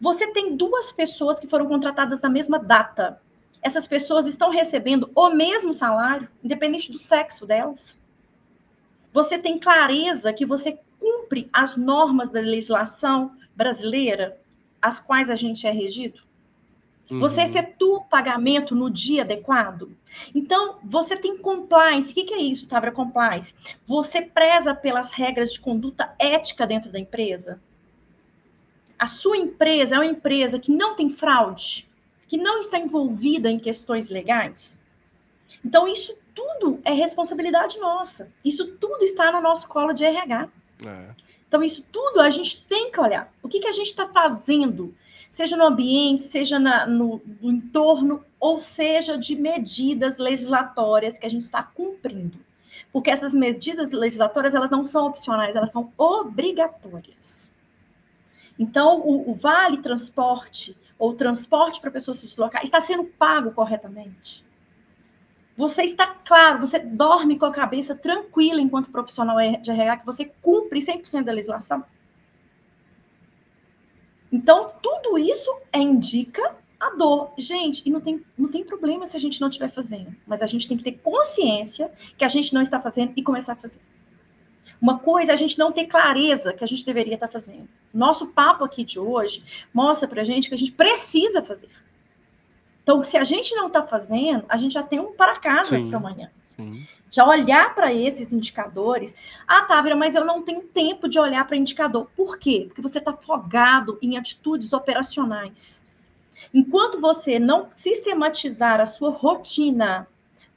[0.00, 3.20] Você tem duas pessoas que foram contratadas na mesma data.
[3.62, 7.98] Essas pessoas estão recebendo o mesmo salário, independente do sexo delas?
[9.12, 14.38] Você tem clareza que você cumpre as normas da legislação brasileira,
[14.80, 16.20] às quais a gente é regido?
[17.10, 17.46] Você uhum.
[17.48, 19.96] efetua o pagamento no dia adequado?
[20.34, 22.12] Então, você tem compliance.
[22.12, 23.54] O que, que é isso, Tabra Compliance?
[23.86, 27.60] Você preza pelas regras de conduta ética dentro da empresa?
[28.98, 31.88] A sua empresa é uma empresa que não tem fraude,
[32.26, 34.78] que não está envolvida em questões legais?
[35.64, 38.30] Então, isso tudo é responsabilidade nossa.
[38.44, 40.48] Isso tudo está no nosso colo de RH.
[40.84, 41.27] É.
[41.48, 43.32] Então, isso tudo a gente tem que olhar.
[43.42, 44.94] O que, que a gente está fazendo?
[45.30, 51.30] Seja no ambiente, seja na, no, no entorno, ou seja de medidas legislatórias que a
[51.30, 52.38] gente está cumprindo.
[52.92, 57.50] Porque essas medidas legislatórias, elas não são opcionais, elas são obrigatórias.
[58.58, 64.44] Então, o, o vale transporte, ou transporte para pessoas se deslocar, está sendo pago corretamente.
[65.58, 70.26] Você está claro, você dorme com a cabeça tranquila enquanto profissional de RH, que você
[70.40, 71.84] cumpre 100% da legislação?
[74.30, 77.32] Então, tudo isso é, indica a dor.
[77.36, 80.46] Gente, e não tem, não tem problema se a gente não estiver fazendo, mas a
[80.46, 83.80] gente tem que ter consciência que a gente não está fazendo e começar a fazer.
[84.80, 87.68] Uma coisa é a gente não ter clareza que a gente deveria estar fazendo.
[87.92, 89.42] Nosso papo aqui de hoje
[89.74, 91.68] mostra para a gente que a gente precisa fazer.
[92.88, 95.98] Então, se a gente não está fazendo, a gente já tem um para casa para
[95.98, 96.30] amanhã.
[96.56, 96.86] Sim.
[97.10, 99.14] Já olhar para esses indicadores.
[99.46, 102.08] Ah, Távira, mas eu não tenho tempo de olhar para indicador.
[102.16, 102.64] Por quê?
[102.66, 105.84] Porque você está fogado em atitudes operacionais.
[106.52, 110.08] Enquanto você não sistematizar a sua rotina,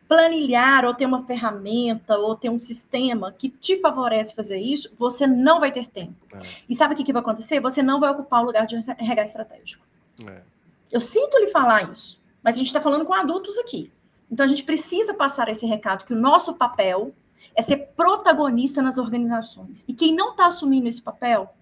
[0.07, 5.27] planilhar ou ter uma ferramenta ou ter um sistema que te favorece fazer isso, você
[5.27, 6.15] não vai ter tempo.
[6.33, 6.39] É.
[6.69, 7.59] E sabe o que, que vai acontecer?
[7.59, 9.85] Você não vai ocupar o lugar de RH estratégico.
[10.25, 10.43] É.
[10.89, 12.20] Eu sinto lhe falar isso.
[12.43, 13.91] Mas a gente está falando com adultos aqui.
[14.32, 17.13] Então a gente precisa passar esse recado que o nosso papel
[17.56, 19.84] é ser protagonista nas organizações.
[19.88, 21.54] E quem não está assumindo esse papel,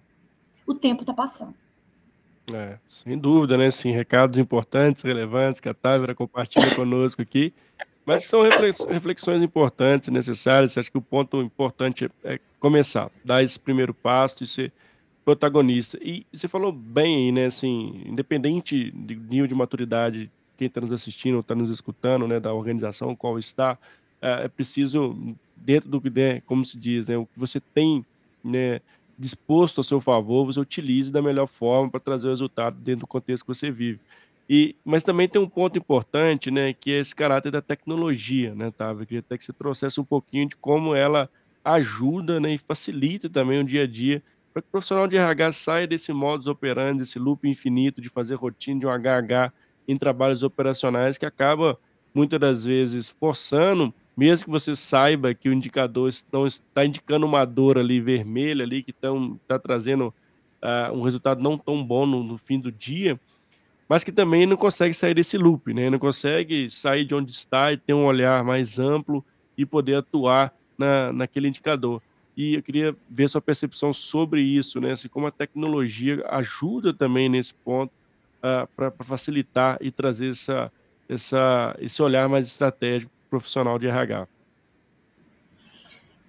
[0.66, 1.54] o tempo está passando.
[2.52, 3.70] É, sem dúvida, né?
[3.70, 7.52] Sim, recados importantes, relevantes, que a Távira compartilha conosco aqui.
[8.04, 10.76] Mas são reflexões importantes, necessárias.
[10.76, 14.72] Acho que o ponto importante é começar, dar esse primeiro passo e ser
[15.24, 15.98] protagonista.
[16.02, 17.46] E você falou bem aí, né?
[17.46, 22.52] Assim, independente do nível de maturidade quem está nos assistindo, está nos escutando, né, da
[22.52, 23.78] organização qual está,
[24.20, 25.16] é, é preciso,
[25.56, 28.04] dentro do que, né, como se diz, né, o que você tem
[28.44, 28.82] né,
[29.18, 33.06] disposto a seu favor, você utilize da melhor forma para trazer o resultado dentro do
[33.06, 34.00] contexto que você vive.
[34.48, 38.70] E, mas também tem um ponto importante, né, que é esse caráter da tecnologia, né,
[38.70, 39.00] Tava?
[39.00, 41.30] Eu queria até que você trouxesse um pouquinho de como ela
[41.64, 45.52] ajuda né, e facilita também o dia a dia para que o profissional de RH
[45.52, 49.52] saia desse modus operandi, desse loop infinito de fazer rotina de um HH
[49.86, 51.78] em trabalhos operacionais que acaba
[52.14, 57.78] muitas das vezes forçando, mesmo que você saiba que o indicador está indicando uma dor
[57.78, 60.12] ali vermelha ali que está trazendo
[60.62, 63.18] uh, um resultado não tão bom no, no, fim do dia,
[63.88, 65.90] mas que também não consegue sair desse loop, né?
[65.90, 69.24] Não consegue sair de onde está e ter um olhar mais amplo
[69.56, 72.00] e poder atuar na, naquele indicador.
[72.36, 74.92] E eu queria ver sua percepção sobre isso, né?
[74.92, 77.92] Assim, como a tecnologia ajuda também nesse ponto
[78.42, 80.72] uh, ah, para facilitar e trazer essa,
[81.08, 84.26] essa, esse olhar mais estratégico profissional de RH.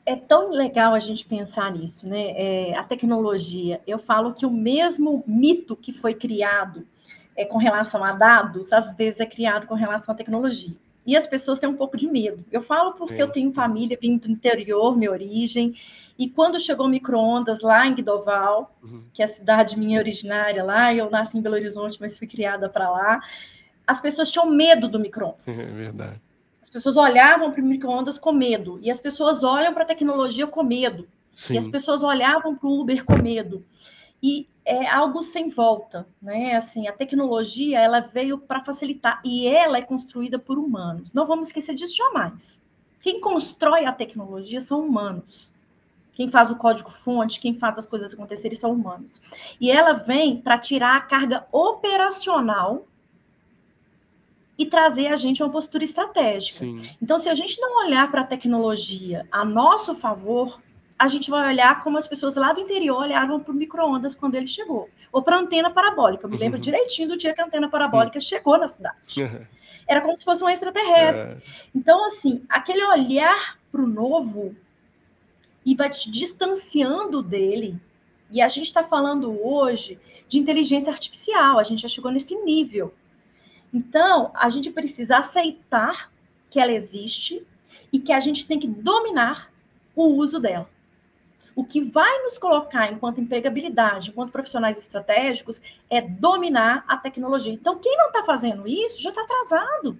[0.05, 2.31] É tão legal a gente pensar nisso, né?
[2.35, 3.81] É, a tecnologia.
[3.85, 6.85] Eu falo que o mesmo mito que foi criado
[7.35, 10.75] é, com relação a dados, às vezes é criado com relação à tecnologia.
[11.05, 12.45] E as pessoas têm um pouco de medo.
[12.51, 13.21] Eu falo porque Sim.
[13.21, 15.75] eu tenho família vindo do interior, minha origem,
[16.17, 19.03] e quando chegou o micro-ondas lá em Guidoval, uhum.
[19.11, 22.69] que é a cidade minha originária lá, eu nasci em Belo Horizonte, mas fui criada
[22.69, 23.19] para lá,
[23.87, 25.41] as pessoas tinham medo do micro-ondas.
[25.69, 26.21] É verdade.
[26.61, 30.45] As pessoas olhavam para o micro-ondas com medo, e as pessoas olham para a tecnologia
[30.45, 31.07] com medo.
[31.31, 31.55] Sim.
[31.55, 33.65] E as pessoas olhavam para o Uber com medo.
[34.21, 36.55] E é algo sem volta, né?
[36.55, 41.13] Assim, a tecnologia ela veio para facilitar e ela é construída por humanos.
[41.13, 42.61] Não vamos esquecer disso jamais.
[42.99, 45.55] Quem constrói a tecnologia são humanos.
[46.13, 49.21] Quem faz o código-fonte, quem faz as coisas acontecerem são humanos.
[49.59, 52.85] E ela vem para tirar a carga operacional
[54.57, 56.59] e trazer a gente uma postura estratégica.
[56.59, 56.87] Sim.
[57.01, 60.61] Então, se a gente não olhar para a tecnologia a nosso favor,
[61.01, 64.35] a gente vai olhar como as pessoas lá do interior olhavam para o micro-ondas quando
[64.35, 64.87] ele chegou.
[65.11, 66.27] Ou para a antena parabólica.
[66.27, 66.61] Eu me lembro uhum.
[66.61, 68.21] direitinho do dia que a antena parabólica uhum.
[68.21, 69.23] chegou na cidade.
[69.23, 69.41] Uhum.
[69.87, 71.31] Era como se fosse um extraterrestre.
[71.31, 71.37] É.
[71.73, 74.55] Então, assim, aquele olhar para o novo
[75.65, 77.81] e vai te distanciando dele.
[78.29, 82.93] E a gente está falando hoje de inteligência artificial, a gente já chegou nesse nível.
[83.73, 86.11] Então, a gente precisa aceitar
[86.47, 87.43] que ela existe
[87.91, 89.51] e que a gente tem que dominar
[89.95, 90.69] o uso dela.
[91.55, 97.53] O que vai nos colocar enquanto empregabilidade, enquanto profissionais estratégicos, é dominar a tecnologia.
[97.53, 99.99] Então, quem não está fazendo isso já está atrasado.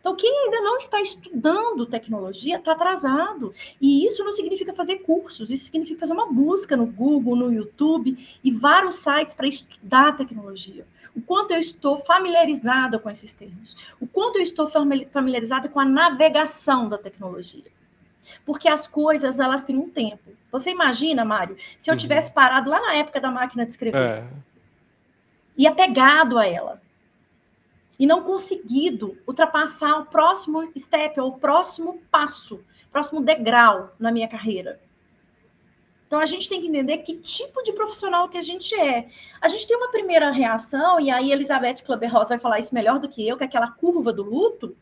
[0.00, 3.52] Então, quem ainda não está estudando tecnologia está atrasado.
[3.80, 8.16] E isso não significa fazer cursos, isso significa fazer uma busca no Google, no YouTube
[8.42, 10.86] e vários sites para estudar tecnologia.
[11.14, 14.68] O quanto eu estou familiarizada com esses termos, o quanto eu estou
[15.10, 17.64] familiarizada com a navegação da tecnologia.
[18.44, 20.30] Porque as coisas, elas têm um tempo.
[20.50, 21.98] Você imagina, Mário, se eu uhum.
[21.98, 24.28] tivesse parado lá na época da máquina de escrever é.
[25.56, 26.80] e apegado a ela,
[27.98, 34.28] e não conseguido ultrapassar o próximo step, ou o próximo passo, próximo degrau na minha
[34.28, 34.80] carreira.
[36.06, 39.08] Então a gente tem que entender que tipo de profissional que a gente é.
[39.42, 43.08] A gente tem uma primeira reação, e aí Elizabeth Kluber-Ross vai falar isso melhor do
[43.08, 44.74] que eu, que é aquela curva do luto,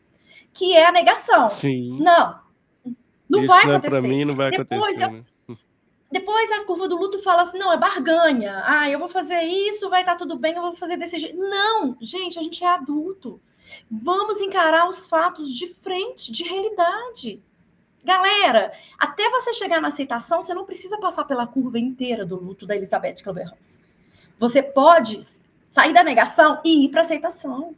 [0.53, 1.49] que é a negação.
[1.49, 1.99] Sim.
[1.99, 2.39] Não,
[3.29, 3.99] não isso vai não é acontecer.
[3.99, 5.03] Para mim não vai Depois acontecer.
[5.03, 5.57] Eu, né?
[6.09, 8.61] Depois a curva do luto fala assim: não, é barganha.
[8.65, 11.37] Ah, eu vou fazer isso, vai estar tá tudo bem, eu vou fazer desse jeito.
[11.37, 13.41] Não, gente, a gente é adulto.
[13.91, 17.43] Vamos encarar os fatos de frente, de realidade.
[18.03, 22.65] Galera, até você chegar na aceitação, você não precisa passar pela curva inteira do luto
[22.65, 23.81] da Elizabeth Kleber-Ross.
[24.39, 25.19] Você pode
[25.71, 27.75] sair da negação e ir para aceitação.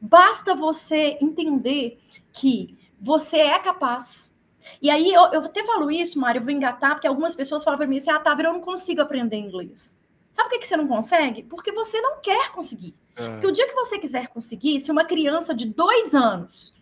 [0.00, 1.98] Basta você entender
[2.32, 4.32] que você é capaz
[4.80, 7.78] e aí, eu, eu até falo isso, Mário, eu vou engatar, porque algumas pessoas falam
[7.78, 9.96] para mim assim, ah, tá, eu não consigo aprender inglês.
[10.32, 11.42] Sabe por que, que você não consegue?
[11.42, 12.94] Porque você não quer conseguir.
[13.16, 13.28] É.
[13.30, 16.72] Porque o dia que você quiser conseguir, se uma criança de dois anos,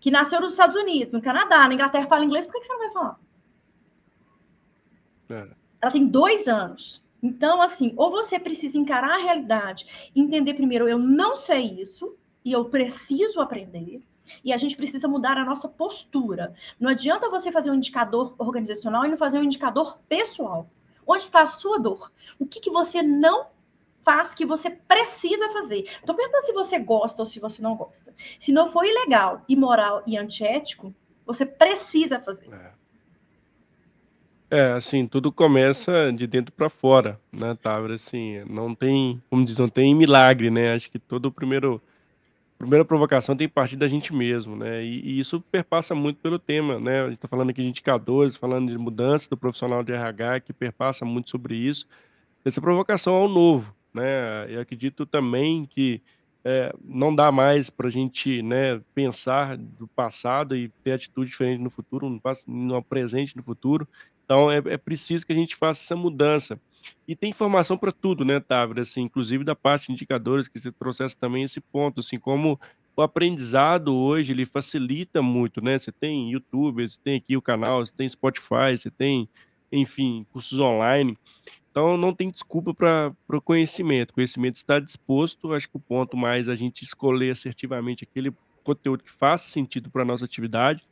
[0.00, 2.72] que nasceu nos Estados Unidos, no Canadá, na Inglaterra, fala inglês, por que, que você
[2.72, 3.20] não vai falar?
[5.30, 5.48] É.
[5.82, 7.04] Ela tem dois anos.
[7.22, 12.52] Então, assim, ou você precisa encarar a realidade, entender primeiro, eu não sei isso, e
[12.52, 14.02] eu preciso aprender,
[14.44, 16.54] e a gente precisa mudar a nossa postura.
[16.78, 20.68] Não adianta você fazer um indicador organizacional e não fazer um indicador pessoal.
[21.06, 22.12] Onde está a sua dor?
[22.38, 23.46] O que, que você não
[24.02, 25.82] faz que você precisa fazer?
[25.82, 28.14] Estou perguntando se você gosta ou se você não gosta.
[28.38, 30.94] Se não for ilegal, imoral e antiético,
[31.26, 32.52] você precisa fazer.
[32.52, 32.80] É.
[34.52, 37.94] É, assim, tudo começa de dentro para fora, né, Távora?
[37.94, 40.74] Assim, não tem, como diz, não tem milagre, né?
[40.74, 41.80] Acho que todo o primeiro
[42.60, 44.84] primeira provocação tem que partir da gente mesmo, né?
[44.84, 47.00] E, e, isso perpassa muito pelo tema, né?
[47.00, 50.52] A gente está falando aqui de indicadores, falando de mudança do profissional de RH, que
[50.52, 51.86] perpassa muito sobre isso.
[52.44, 54.46] Essa provocação ao novo, né?
[54.52, 56.02] Eu acredito também que
[56.44, 61.62] é, não dá mais para a gente né, pensar do passado e ter atitude diferente
[61.62, 63.88] no futuro, no, no presente no futuro.
[64.22, 66.60] Então é, é preciso que a gente faça essa mudança.
[67.06, 68.82] E tem informação para tudo, né, Távora?
[68.82, 72.58] Assim, inclusive da parte de indicadores, que você trouxesse também esse ponto, assim, como
[72.96, 75.78] o aprendizado hoje, ele facilita muito, né?
[75.78, 79.28] Você tem YouTube, você tem aqui o canal, você tem Spotify, você tem,
[79.72, 81.16] enfim, cursos online.
[81.70, 84.10] Então, não tem desculpa para o conhecimento.
[84.10, 85.52] O conhecimento está disposto.
[85.52, 88.32] Acho que o ponto mais é a gente escolher assertivamente aquele
[88.64, 90.89] conteúdo que faça sentido para a nossa atividade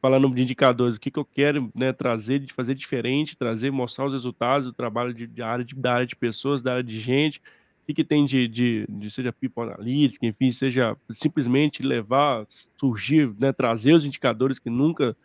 [0.00, 4.06] falando de indicadores, o que, que eu quero né, trazer, de fazer diferente, trazer, mostrar
[4.06, 6.98] os resultados do trabalho de, de área, de, da área de pessoas, da área de
[6.98, 12.46] gente, o que, que tem de, de, de, seja people analytics, enfim, seja simplesmente levar,
[12.76, 15.16] surgir, né, trazer os indicadores que nunca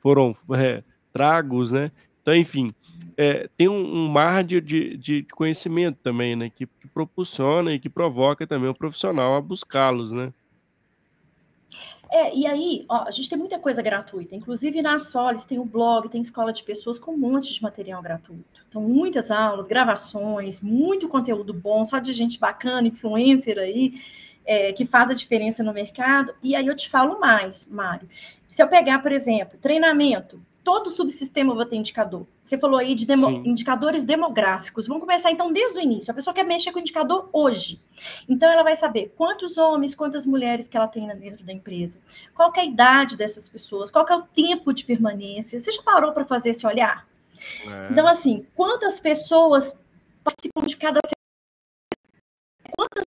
[0.00, 0.82] foram é,
[1.12, 1.90] tragos, né?
[2.20, 2.72] Então, enfim,
[3.16, 7.78] é, tem um, um mar de, de, de, conhecimento também, né, que, que propulsiona e
[7.78, 10.32] que provoca também o profissional a buscá-los, né?
[12.14, 14.36] É, e aí, ó, a gente tem muita coisa gratuita.
[14.36, 18.00] Inclusive na Solis tem o blog, tem escola de pessoas com um monte de material
[18.00, 18.62] gratuito.
[18.68, 23.94] Então, muitas aulas, gravações, muito conteúdo bom, só de gente bacana, influencer aí,
[24.44, 26.32] é, que faz a diferença no mercado.
[26.40, 28.08] E aí eu te falo mais, Mário.
[28.48, 32.26] Se eu pegar, por exemplo, treinamento, todo subsistema vai ter indicador.
[32.42, 34.86] Você falou aí de demo, indicadores demográficos.
[34.86, 36.10] Vamos começar então desde o início.
[36.10, 37.80] A pessoa quer mexer com o indicador hoje.
[38.26, 42.00] Então ela vai saber quantos homens, quantas mulheres que ela tem dentro da empresa,
[42.34, 45.60] qual é a idade dessas pessoas, qual é o tempo de permanência.
[45.60, 47.06] Você já parou para fazer esse olhar?
[47.66, 47.92] É.
[47.92, 49.78] Então, assim, quantas pessoas
[50.24, 51.00] participam de cada
[52.74, 53.04] quantas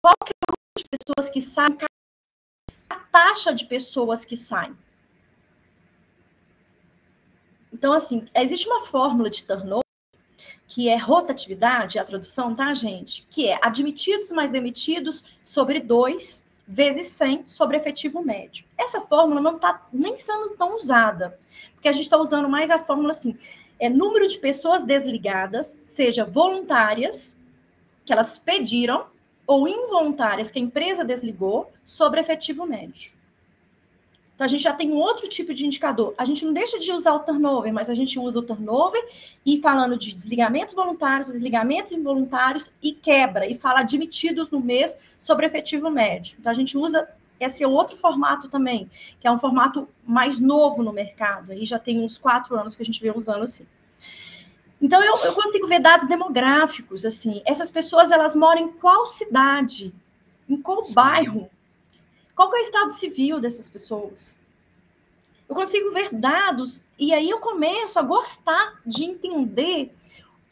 [0.00, 1.78] qual é o número de pessoas que saem,
[2.90, 4.76] a taxa de pessoas que saem.
[7.78, 9.84] Então, assim, existe uma fórmula de turnover
[10.66, 13.26] que é rotatividade, a tradução, tá, gente?
[13.30, 18.66] Que é admitidos mais demitidos sobre 2 vezes 100 sobre efetivo médio.
[18.76, 21.38] Essa fórmula não está nem sendo tão usada,
[21.72, 23.38] porque a gente está usando mais a fórmula assim,
[23.78, 27.38] é número de pessoas desligadas, seja voluntárias,
[28.04, 29.06] que elas pediram,
[29.46, 33.12] ou involuntárias, que a empresa desligou, sobre efetivo médio.
[34.38, 36.14] Então, a gente já tem um outro tipo de indicador.
[36.16, 39.04] A gente não deixa de usar o turnover, mas a gente usa o turnover
[39.44, 45.44] e falando de desligamentos voluntários, desligamentos involuntários e quebra, e fala admitidos no mês sobre
[45.44, 46.36] efetivo médio.
[46.38, 47.08] Então, a gente usa
[47.40, 51.50] esse é outro formato também, que é um formato mais novo no mercado.
[51.50, 53.66] Aí já tem uns quatro anos que a gente vem usando assim.
[54.80, 57.42] Então, eu, eu consigo ver dados demográficos, assim.
[57.44, 59.92] Essas pessoas, elas moram em qual cidade?
[60.48, 60.94] Em qual Sim.
[60.94, 61.50] bairro?
[62.38, 64.38] Qual é o estado civil dessas pessoas?
[65.48, 69.92] Eu consigo ver dados e aí eu começo a gostar de entender.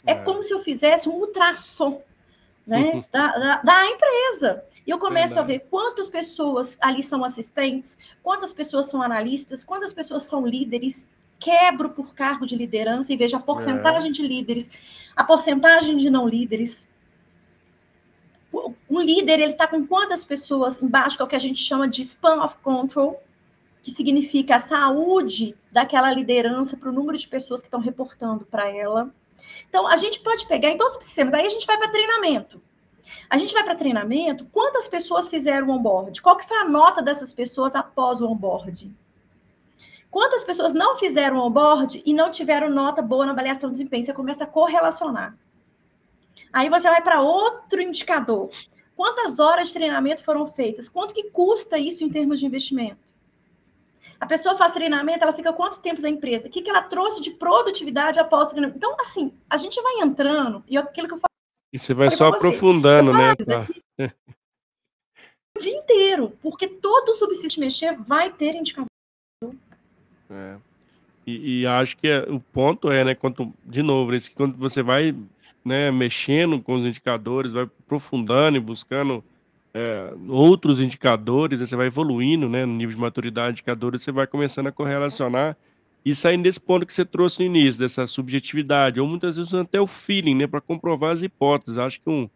[0.04, 0.14] É, é.
[0.24, 2.02] como se eu fizesse um ultrassom
[2.66, 4.64] né, da, da, da, empresa.
[4.84, 5.54] E eu começo Verdade.
[5.54, 11.06] a ver quantas pessoas ali são assistentes, quantas pessoas são analistas, quantas pessoas são líderes.
[11.38, 14.12] Quebro por cargo de liderança e vejo a porcentagem é.
[14.12, 14.68] de líderes,
[15.14, 16.88] a porcentagem de não líderes
[18.88, 21.88] um líder ele está com quantas pessoas embaixo, que é o que a gente chama
[21.88, 23.22] de span of control,
[23.82, 28.68] que significa a saúde daquela liderança para o número de pessoas que estão reportando para
[28.68, 29.14] ela.
[29.68, 32.60] Então, a gente pode pegar em todos os sistemas, aí a gente vai para treinamento.
[33.30, 36.20] A gente vai para treinamento, quantas pessoas fizeram o onboard?
[36.20, 38.92] Qual que foi a nota dessas pessoas após o onboard?
[40.10, 44.04] Quantas pessoas não fizeram o onboard e não tiveram nota boa na avaliação de desempenho?
[44.04, 45.36] Você começa a correlacionar.
[46.52, 48.50] Aí você vai para outro indicador.
[48.94, 50.88] Quantas horas de treinamento foram feitas?
[50.88, 53.14] Quanto que custa isso em termos de investimento?
[54.18, 56.48] A pessoa faz treinamento, ela fica quanto tempo da empresa?
[56.48, 58.78] O que, que ela trouxe de produtividade após o treinamento?
[58.78, 61.26] Então, assim, a gente vai entrando, e aquilo que eu falo.
[61.72, 63.34] E você vai só aprofundando, né?
[63.36, 63.66] Tá.
[65.54, 68.88] o dia inteiro, porque todo subsídio mexer vai ter indicador.
[70.30, 70.56] É.
[71.26, 74.80] E, e, acho que é, o ponto é, né, quanto, de novo, esse, quando você
[74.80, 75.12] vai
[75.66, 79.24] né, mexendo com os indicadores, vai aprofundando e buscando
[79.74, 84.12] é, outros indicadores, né, você vai evoluindo né, no nível de maturidade de indicadores, você
[84.12, 85.56] vai começando a correlacionar
[86.04, 89.80] e saindo desse ponto que você trouxe no início, dessa subjetividade, ou muitas vezes até
[89.80, 91.78] o feeling, né, para comprovar as hipóteses.
[91.78, 92.30] Acho que um,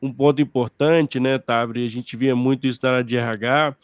[0.00, 3.76] um ponto importante, né, Tabri, a gente via muito isso na área de RH,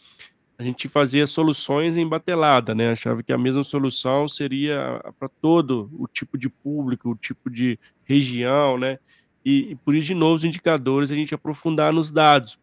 [0.57, 2.91] a gente fazia soluções em batelada, né?
[2.91, 7.77] Achava que a mesma solução seria para todo o tipo de público, o tipo de
[8.05, 8.97] região, né?
[9.43, 12.57] E, e, por isso, de novo, os indicadores a gente aprofundar nos dados,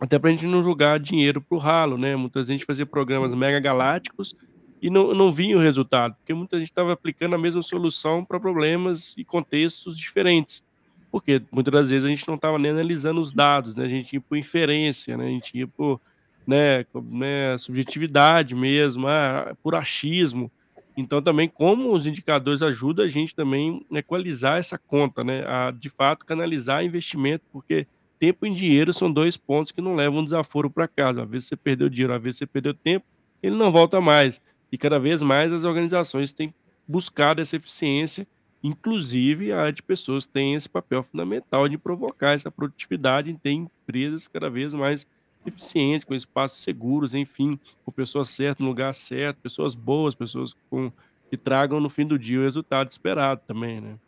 [0.00, 2.14] até para a gente não jogar dinheiro para o ralo, né?
[2.14, 4.36] Muitas vezes a gente fazia programas mega galácticos
[4.80, 8.38] e não, não vinha o resultado, porque muita gente estava aplicando a mesma solução para
[8.38, 10.64] problemas e contextos diferentes.
[11.10, 13.84] Porque muitas das vezes a gente não estava nem analisando os dados, né?
[13.84, 15.24] A gente ia por inferência, né?
[15.24, 16.00] A gente ia por
[16.48, 20.50] né, né, subjetividade mesmo, ah, por achismo.
[20.96, 25.70] Então, também, como os indicadores ajudam a gente também a equalizar essa conta, né, a
[25.70, 27.86] de fato canalizar investimento, porque
[28.18, 31.22] tempo e dinheiro são dois pontos que não levam um desaforo para casa.
[31.22, 33.04] Às vezes você perdeu dinheiro, às vezes você perdeu tempo,
[33.42, 34.40] ele não volta mais.
[34.72, 36.52] E cada vez mais as organizações têm
[36.86, 38.26] buscado essa eficiência,
[38.64, 43.50] inclusive a área de pessoas tem esse papel fundamental de provocar essa produtividade em ter
[43.50, 45.06] empresas cada vez mais
[45.48, 50.92] eficientes, com espaços seguros, enfim, com pessoas certas no lugar certo, pessoas boas, pessoas com,
[51.28, 53.98] que tragam no fim do dia o resultado esperado também, né?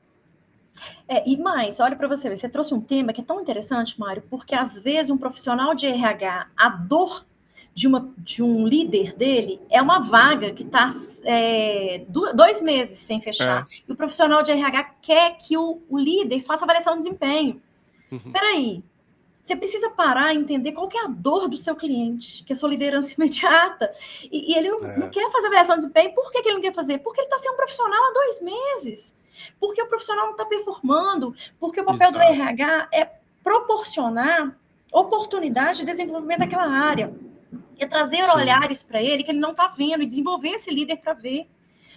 [1.07, 4.22] É, e mais, olha para você, você trouxe um tema que é tão interessante, Mário,
[4.30, 7.26] porque às vezes um profissional de RH, a dor
[7.74, 10.91] de, uma, de um líder dele é uma vaga que está
[11.24, 13.66] é, dois meses sem fechar.
[13.70, 13.74] É.
[13.88, 17.61] E o profissional de RH quer que o, o líder faça avaliação de desempenho.
[18.11, 18.32] Uhum.
[18.32, 18.82] Peraí,
[19.43, 22.57] você precisa parar e entender qual é a dor do seu cliente, que é a
[22.57, 23.93] sua liderança imediata.
[24.30, 24.99] E, e ele não, é.
[24.99, 26.14] não, quer fazer avaliação de desempenho.
[26.14, 26.99] Por que, que ele não quer fazer?
[26.99, 29.18] Porque ele está sendo um profissional há dois meses.
[29.59, 31.34] Porque o profissional não está performando.
[31.59, 32.14] Porque o papel Exato.
[32.14, 33.11] do RH é
[33.43, 34.57] proporcionar
[34.93, 37.12] oportunidade de desenvolvimento daquela área.
[37.78, 38.36] É trazer Sim.
[38.36, 41.49] olhares para ele que ele não está vendo e desenvolver esse líder para ver.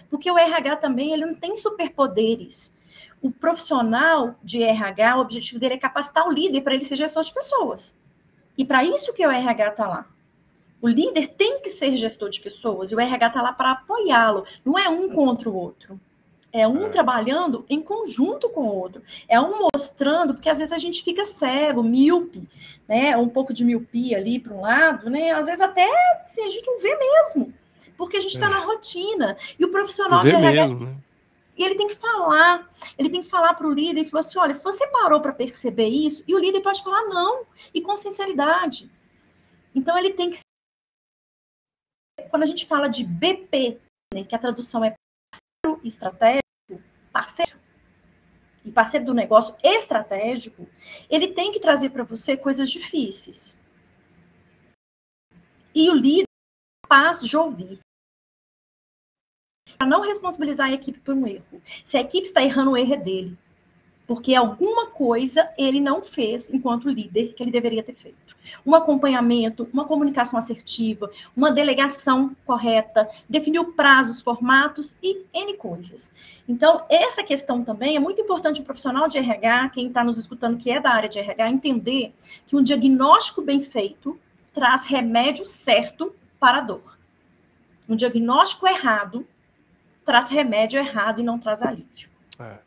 [0.08, 2.74] Porque o RH também ele não tem superpoderes
[3.24, 7.22] o profissional de RH, o objetivo dele é capacitar o líder para ele ser gestor
[7.22, 7.98] de pessoas.
[8.56, 10.06] E para isso que o RH está lá.
[10.78, 14.44] O líder tem que ser gestor de pessoas e o RH está lá para apoiá-lo.
[14.62, 15.98] Não é um contra o outro.
[16.52, 16.88] É um é.
[16.90, 19.02] trabalhando em conjunto com o outro.
[19.26, 22.46] É um mostrando, porque às vezes a gente fica cego, míope,
[22.86, 23.16] né?
[23.16, 25.30] Um pouco de miopia ali para um lado, né?
[25.30, 25.88] Às vezes até
[26.26, 27.54] assim, a gente não vê mesmo,
[27.96, 28.50] porque a gente está é.
[28.50, 29.34] na rotina.
[29.58, 30.66] E o profissional de RH.
[30.66, 30.94] Mesmo, né?
[31.56, 34.38] E ele tem que falar, ele tem que falar para o líder e falar assim:
[34.38, 36.24] olha, você parou para perceber isso?
[36.26, 38.90] E o líder pode falar não, e com sinceridade.
[39.74, 40.38] Então ele tem que.
[42.28, 43.80] Quando a gente fala de BP,
[44.12, 44.94] né, que a tradução é
[45.64, 46.42] parceiro estratégico,
[47.12, 47.58] parceiro,
[48.64, 50.66] e parceiro do negócio estratégico,
[51.08, 53.56] ele tem que trazer para você coisas difíceis.
[55.74, 57.78] E o líder é capaz de ouvir
[59.84, 61.60] para não responsabilizar a equipe por um erro.
[61.84, 63.36] Se a equipe está errando, o erro é dele.
[64.06, 68.34] Porque alguma coisa ele não fez enquanto líder que ele deveria ter feito.
[68.64, 76.10] Um acompanhamento, uma comunicação assertiva, uma delegação correta, definiu prazos, formatos e N coisas.
[76.48, 80.56] Então, essa questão também é muito importante o profissional de RH, quem está nos escutando
[80.56, 82.14] que é da área de RH, entender
[82.46, 84.18] que um diagnóstico bem feito
[84.52, 86.98] traz remédio certo para a dor.
[87.86, 89.26] Um diagnóstico errado
[90.04, 92.08] traz remédio errado e não traz alívio.
[92.38, 92.58] É.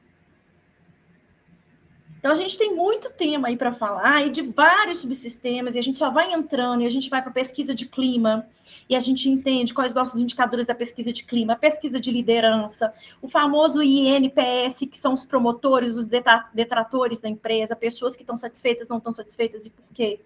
[2.20, 5.82] Então a gente tem muito tema aí para falar e de vários subsistemas e a
[5.82, 8.46] gente só vai entrando e a gente vai para pesquisa de clima
[8.90, 12.12] e a gente entende quais os nossos indicadores da pesquisa de clima, a pesquisa de
[12.12, 16.08] liderança, o famoso INPS, que são os promotores, os
[16.54, 20.20] detratores da empresa, pessoas que estão satisfeitas, não estão satisfeitas e por quê?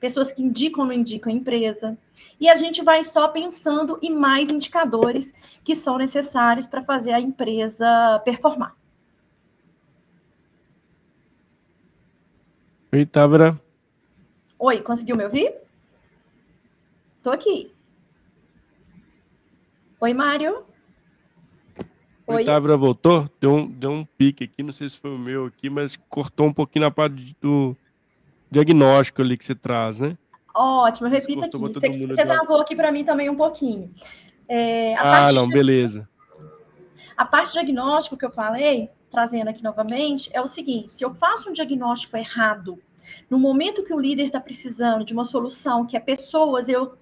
[0.00, 1.96] Pessoas que indicam ou não indicam a empresa.
[2.38, 5.32] E a gente vai só pensando em mais indicadores
[5.64, 8.76] que são necessários para fazer a empresa performar.
[12.92, 13.60] Oi, Távora.
[14.58, 15.54] Oi, conseguiu me ouvir?
[17.18, 17.72] Estou aqui.
[20.00, 20.64] Oi, Mário.
[22.26, 23.30] Oi, Távora voltou?
[23.40, 26.46] Deu um, deu um pique aqui, não sei se foi o meu aqui, mas cortou
[26.46, 27.76] um pouquinho na parte do
[28.50, 30.16] diagnóstico ali que você traz, né?
[30.54, 31.58] Ótimo, repita aqui.
[31.58, 33.92] Você, você travou aqui para mim também um pouquinho.
[34.48, 35.52] É, ah, não, de...
[35.54, 36.08] beleza.
[37.16, 41.50] A parte diagnóstico que eu falei, trazendo aqui novamente, é o seguinte: se eu faço
[41.50, 42.78] um diagnóstico errado,
[43.28, 46.96] no momento que o líder está precisando de uma solução que é pessoas, eu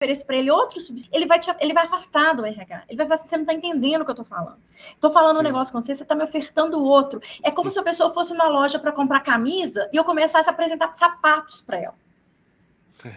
[0.00, 2.84] ofereço para ele outro subsídio, ele vai, te, ele vai afastar do RH.
[2.88, 4.58] Ele vai falar assim, você não está entendendo o que eu estou falando.
[4.94, 5.40] Estou falando Sim.
[5.40, 7.20] um negócio com você, você está me ofertando outro.
[7.42, 7.74] É como Sim.
[7.74, 11.60] se a pessoa fosse numa loja para comprar camisa e eu começasse a apresentar sapatos
[11.60, 11.94] para ela.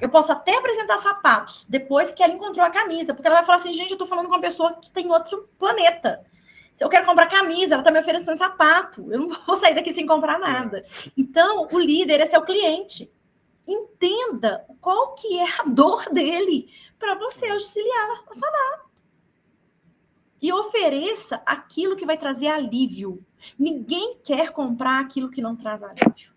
[0.01, 3.57] Eu posso até apresentar sapatos depois que ela encontrou a camisa, porque ela vai falar
[3.57, 6.21] assim, gente, eu estou falando com uma pessoa que tem outro planeta.
[6.73, 9.05] Se eu quero comprar camisa, ela está me oferecendo sapato.
[9.09, 10.83] Eu não vou sair daqui sem comprar nada.
[11.17, 13.11] Então, o líder é seu cliente.
[13.67, 18.85] Entenda qual que é a dor dele para você auxiliar a sanar.
[20.41, 23.25] E ofereça aquilo que vai trazer alívio.
[23.57, 26.33] Ninguém quer comprar aquilo que não traz alívio.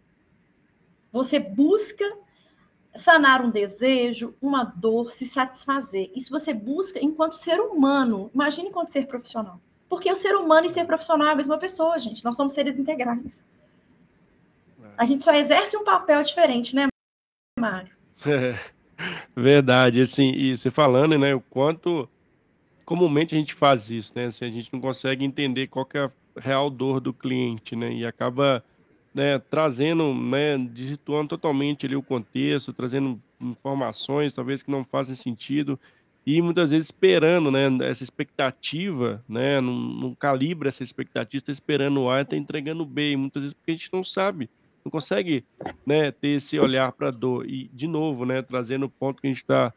[1.11, 2.05] Você busca
[2.95, 6.11] sanar um desejo, uma dor, se satisfazer.
[6.15, 8.31] Isso você busca enquanto ser humano.
[8.33, 9.61] Imagine enquanto ser profissional.
[9.89, 12.25] Porque o ser humano e ser profissional é a mesma pessoa, gente.
[12.25, 13.45] Nós somos seres integrais.
[14.83, 14.89] É.
[14.97, 16.87] A gente só exerce um papel diferente, né,
[17.59, 17.93] Mário?
[18.27, 18.55] É,
[19.37, 20.01] verdade.
[20.01, 22.09] Assim, e você falando, né, o quanto
[22.85, 24.27] comumente a gente faz isso, né?
[24.27, 27.93] Assim, a gente não consegue entender qual é a real dor do cliente, né?
[27.93, 28.63] E acaba
[29.15, 35.79] né, trazendo, né, desituando totalmente ali o contexto, trazendo informações talvez que não fazem sentido
[36.27, 42.03] e muitas vezes esperando, né, essa expectativa, né, não, não calibra essa expectativa, está esperando
[42.03, 44.51] o A e está entregando o B, e muitas vezes porque a gente não sabe,
[44.87, 45.45] não consegue,
[45.85, 47.45] né, ter esse olhar para a dor.
[47.49, 49.73] E, de novo, né, trazendo o ponto que a gente está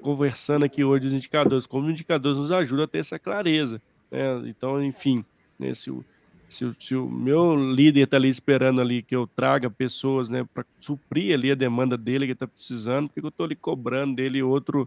[0.00, 4.42] conversando aqui hoje, os indicadores, como os indicadores nos ajudam a ter essa clareza, né,
[4.46, 5.24] então, enfim,
[5.58, 6.04] né, se o
[6.46, 10.46] se o, se o meu líder está ali esperando ali que eu traga pessoas, né,
[10.52, 14.42] para suprir ali a demanda dele que está precisando, porque eu estou ali cobrando dele
[14.42, 14.86] outro,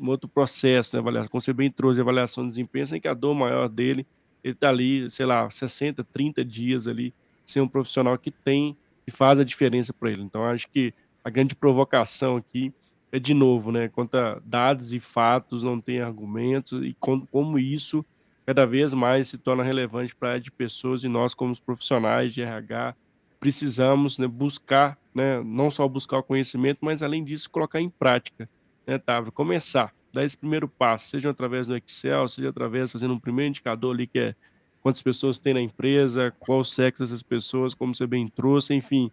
[0.00, 3.34] outro processo, né, avaliação, como você bem trouxe, avaliação de desempenho, sem que a dor
[3.34, 4.06] maior dele,
[4.42, 7.12] ele está ali, sei lá, 60, 30 dias ali,
[7.44, 8.74] sem um profissional que tem,
[9.04, 10.22] que faz a diferença para ele.
[10.22, 10.94] Então, acho que
[11.24, 12.72] a grande provocação aqui
[13.12, 18.04] é, de novo, né, quanto a dados e fatos, não tem argumentos, e como, isso
[18.46, 22.40] cada vez mais se torna relevante para a de pessoas e nós, como profissionais de
[22.40, 22.96] RH,
[23.38, 28.48] precisamos né, buscar, né, não só buscar o conhecimento, mas além disso, colocar em prática,
[28.86, 29.30] né, Távio?
[29.30, 33.94] Começar, dar esse primeiro passo, seja através do Excel, seja através fazendo um primeiro indicador
[33.94, 34.34] ali que é
[34.82, 39.10] quantas pessoas tem na empresa, qual o sexo dessas pessoas, como você bem trouxe, enfim,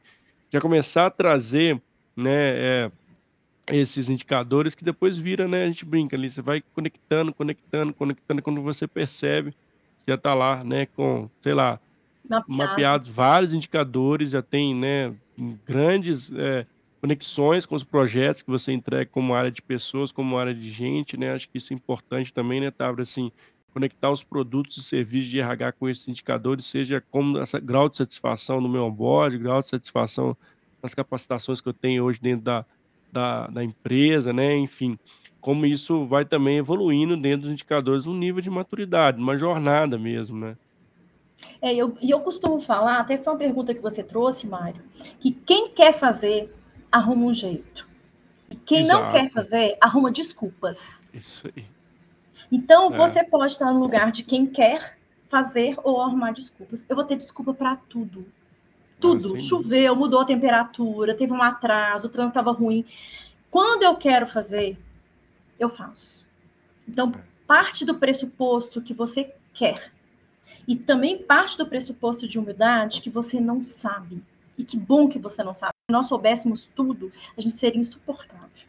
[0.51, 1.79] já começar a trazer,
[2.15, 2.91] né, é,
[3.71, 5.63] esses indicadores que depois vira, né?
[5.63, 9.53] A gente brinca ali, você vai conectando, conectando, conectando, quando você percebe,
[10.07, 10.87] já está lá, né?
[10.87, 11.79] Com, sei lá,
[12.27, 12.45] Mapeado.
[12.47, 15.13] mapeados vários indicadores, já tem, né?
[15.67, 16.65] Grandes é,
[16.99, 21.15] conexões com os projetos que você entrega como área de pessoas, como área de gente,
[21.15, 21.33] né?
[21.33, 23.03] Acho que isso é importante também, né, Tabra?
[23.03, 23.31] Assim,
[23.73, 27.97] conectar os produtos e serviços de RH com esses indicadores, seja como essa grau de
[27.97, 30.35] satisfação no meu onboard, grau de satisfação
[30.81, 32.65] nas capacitações que eu tenho hoje dentro da
[33.11, 34.97] da da empresa, né, enfim,
[35.41, 40.37] como isso vai também evoluindo dentro dos indicadores no nível de maturidade, uma jornada mesmo,
[40.37, 40.55] né.
[41.61, 44.81] É, eu e eu costumo falar, até foi uma pergunta que você trouxe, Mário,
[45.19, 46.53] que quem quer fazer,
[46.91, 47.87] arruma um jeito.
[48.51, 49.33] E quem não quer Exato.
[49.33, 51.05] fazer, arruma desculpas.
[51.13, 51.65] Isso aí.
[52.51, 52.97] Então, É.
[52.97, 56.85] você pode estar no lugar de quem quer fazer ou arrumar desculpas.
[56.89, 58.25] Eu vou ter desculpa para tudo.
[58.27, 59.21] Ah, Tudo.
[59.29, 59.39] dúvida.
[59.39, 62.83] Choveu, mudou a temperatura, teve um atraso, o trânsito estava ruim.
[63.49, 64.77] Quando eu quero fazer,
[65.57, 66.25] eu faço.
[66.87, 67.21] Então, É.
[67.47, 69.91] parte do pressuposto que você quer.
[70.67, 74.21] E também parte do pressuposto de humildade que você não sabe.
[74.57, 75.73] E que bom que você não sabe.
[75.89, 78.67] Se nós soubéssemos tudo, a gente seria insuportável.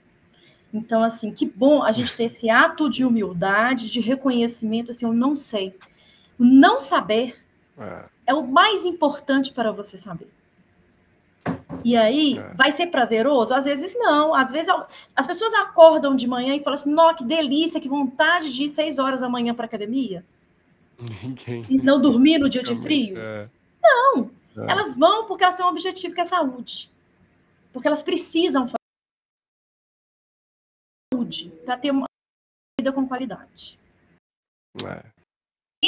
[0.72, 5.12] Então, assim, que bom a gente ter esse ato de humildade, de reconhecimento, assim, eu
[5.12, 5.76] não sei.
[6.38, 7.36] Não saber
[7.78, 8.04] É.
[8.28, 10.28] é o mais importante para você saber.
[11.84, 12.54] E aí, É.
[12.54, 13.54] vai ser prazeroso?
[13.54, 14.34] Às vezes não.
[14.34, 14.72] Às vezes
[15.16, 18.68] as pessoas acordam de manhã e falam assim: Nó, que delícia, que vontade de ir
[18.68, 20.24] seis horas da manhã para academia
[21.22, 23.16] Ninguém e não dormir no dia de frio.
[23.18, 23.48] é.
[23.82, 24.30] Não.
[24.58, 24.70] É.
[24.72, 26.90] Elas vão porque elas têm um objetivo que é saúde.
[27.72, 28.79] Porque elas precisam fazer
[31.20, 32.06] saúde para ter uma
[32.78, 33.78] vida com qualidade.
[34.84, 35.04] É.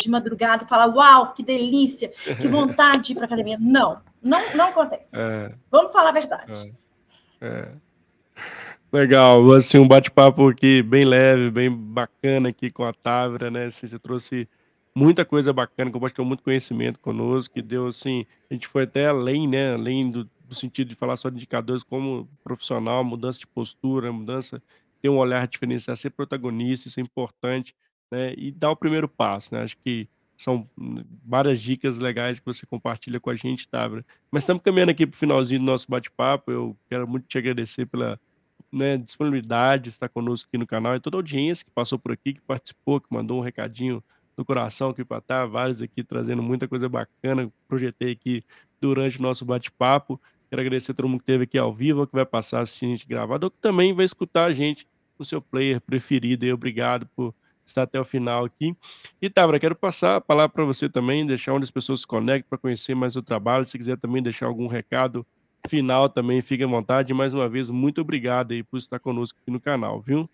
[0.01, 3.59] De madrugada, falar: Uau, que delícia, que vontade de ir para academia.
[3.59, 5.15] Não, não, não acontece.
[5.15, 5.55] É.
[5.71, 6.73] Vamos falar a verdade.
[7.41, 7.73] É.
[8.93, 13.67] Legal, assim, um bate-papo aqui bem leve, bem bacana aqui com a Távora, né?
[13.67, 14.47] Assim, você trouxe
[14.95, 19.49] muita coisa bacana, compartilhou muito conhecimento conosco, que deu assim, a gente foi até além,
[19.49, 19.75] né?
[19.75, 24.63] Além do, do sentido de falar só de indicadores como profissional, mudança de postura, mudança,
[25.03, 27.75] ter um olhar diferenciado, ser protagonista, isso é importante,
[28.11, 28.33] né?
[28.37, 29.63] E dar o primeiro passo, né?
[29.63, 34.05] Acho que são hum, várias dicas legais que você compartilha com a gente, Távora.
[34.31, 36.51] Mas estamos caminhando aqui para o finalzinho do nosso bate-papo.
[36.51, 38.19] Eu quero muito te agradecer pela
[38.71, 42.13] né, disponibilidade de estar conosco aqui no canal e toda a audiência que passou por
[42.13, 44.03] aqui, que participou, que mandou um recadinho
[44.37, 47.53] do coração aqui para tá, vários aqui trazendo muita coisa bacana.
[47.69, 48.43] Projetei aqui
[48.81, 50.21] durante o nosso bate-papo.
[50.49, 52.93] Quero agradecer a todo mundo que esteve aqui ao vivo, que vai passar assistindo a
[52.93, 54.87] gente gravado, ou que também vai escutar a gente
[55.23, 56.45] no seu player preferido.
[56.45, 58.77] E obrigado por estar até o final aqui.
[59.21, 62.49] E Tabra, quero passar a palavra para você também, deixar onde as pessoas se conectam
[62.49, 63.65] para conhecer mais o trabalho.
[63.65, 65.27] Se quiser também deixar algum recado
[65.69, 67.15] final também, fique à vontade.
[67.15, 70.29] Mais uma vez, muito obrigado aí por estar conosco aqui no canal, viu?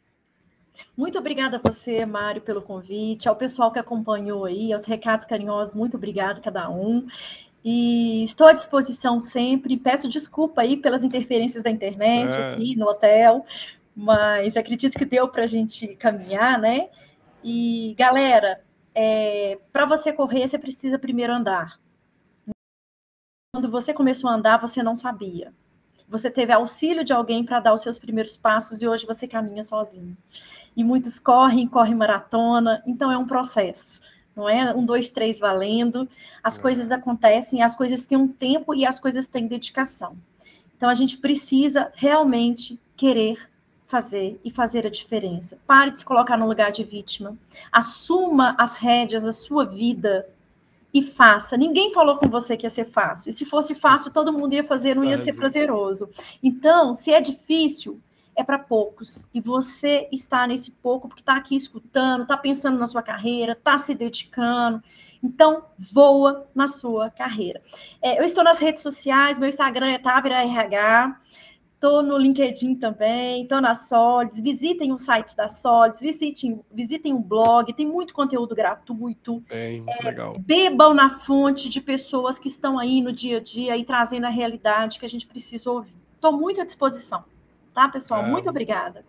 [0.96, 5.74] Muito obrigada a você, Mário, pelo convite, ao pessoal que acompanhou aí, aos recados carinhosos,
[5.74, 7.06] muito obrigada a cada um.
[7.64, 9.76] E estou à disposição sempre.
[9.76, 12.52] Peço desculpa aí pelas interferências da internet É.
[12.52, 13.44] aqui no hotel,
[14.00, 16.88] mas acredito que deu para a gente caminhar, né?
[17.42, 18.62] E galera,
[19.72, 21.80] para você correr, você precisa primeiro andar.
[23.52, 25.52] Quando você começou a andar, você não sabia.
[26.08, 29.64] Você teve auxílio de alguém para dar os seus primeiros passos e hoje você caminha
[29.64, 30.16] sozinho.
[30.76, 34.00] E muitos correm, correm maratona, então é um processo,
[34.36, 34.72] não é?
[34.72, 36.08] Um, dois, três valendo.
[36.40, 36.62] As É.
[36.62, 40.16] coisas acontecem, as coisas têm um tempo e as coisas têm dedicação.
[40.76, 43.48] Então a gente precisa realmente querer
[43.88, 45.58] fazer e fazer a diferença.
[45.66, 47.36] Pare de se colocar no lugar de vítima.
[47.72, 50.28] Assuma as rédeas da sua vida
[50.92, 51.56] e faça.
[51.56, 53.30] Ninguém falou com você que ia ser fácil.
[53.30, 56.08] E se fosse fácil, todo mundo ia fazer, não ia ser prazeroso.
[56.42, 57.98] Então, se é difícil,
[58.36, 59.26] é para poucos.
[59.32, 63.78] E você está nesse pouco porque está aqui escutando, está pensando na sua carreira, está
[63.78, 64.82] se dedicando.
[65.22, 67.62] Então, voa na sua carreira.
[68.02, 71.18] É, eu estou nas redes sociais, meu Instagram é Tavira RH.
[71.78, 74.40] Estou no LinkedIn também, estou na Solids.
[74.40, 79.40] Visitem o site da Solids, visitem, visitem o blog, tem muito conteúdo gratuito.
[79.48, 80.34] Bem, muito legal.
[80.40, 84.28] Bebam na fonte de pessoas que estão aí no dia a dia e trazendo a
[84.28, 85.94] realidade que a gente precisa ouvir.
[86.16, 87.24] Estou muito à disposição,
[87.72, 88.24] tá, pessoal?
[88.24, 88.28] É.
[88.28, 89.04] Muito obrigada.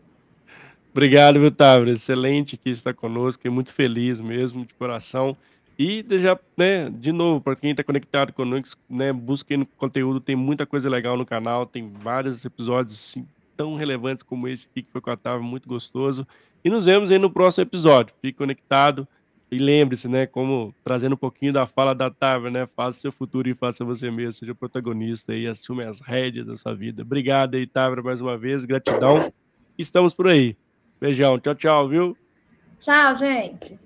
[0.92, 1.52] Obrigado, viu?
[1.92, 5.36] Excelente que está conosco, fiquei muito feliz mesmo, de coração.
[5.80, 10.66] E já, né, de novo, para quem está conectado conosco, né, busquem conteúdo, tem muita
[10.66, 13.26] coisa legal no canal, tem vários episódios assim,
[13.56, 16.28] tão relevantes como esse aqui que foi com a Távora, muito gostoso.
[16.66, 18.14] E nos vemos aí no próximo episódio.
[18.22, 19.08] Fique conectado
[19.50, 23.48] e lembre-se, né, como trazendo um pouquinho da fala da Távora, né, faça seu futuro
[23.48, 27.04] e faça você mesmo, seja protagonista e assume as rédeas da sua vida.
[27.04, 29.32] Obrigado aí, Távora, mais uma vez, gratidão.
[29.78, 30.58] Estamos por aí.
[31.00, 32.18] Beijão, tchau, tchau, viu?
[32.82, 33.80] Tchau, gente.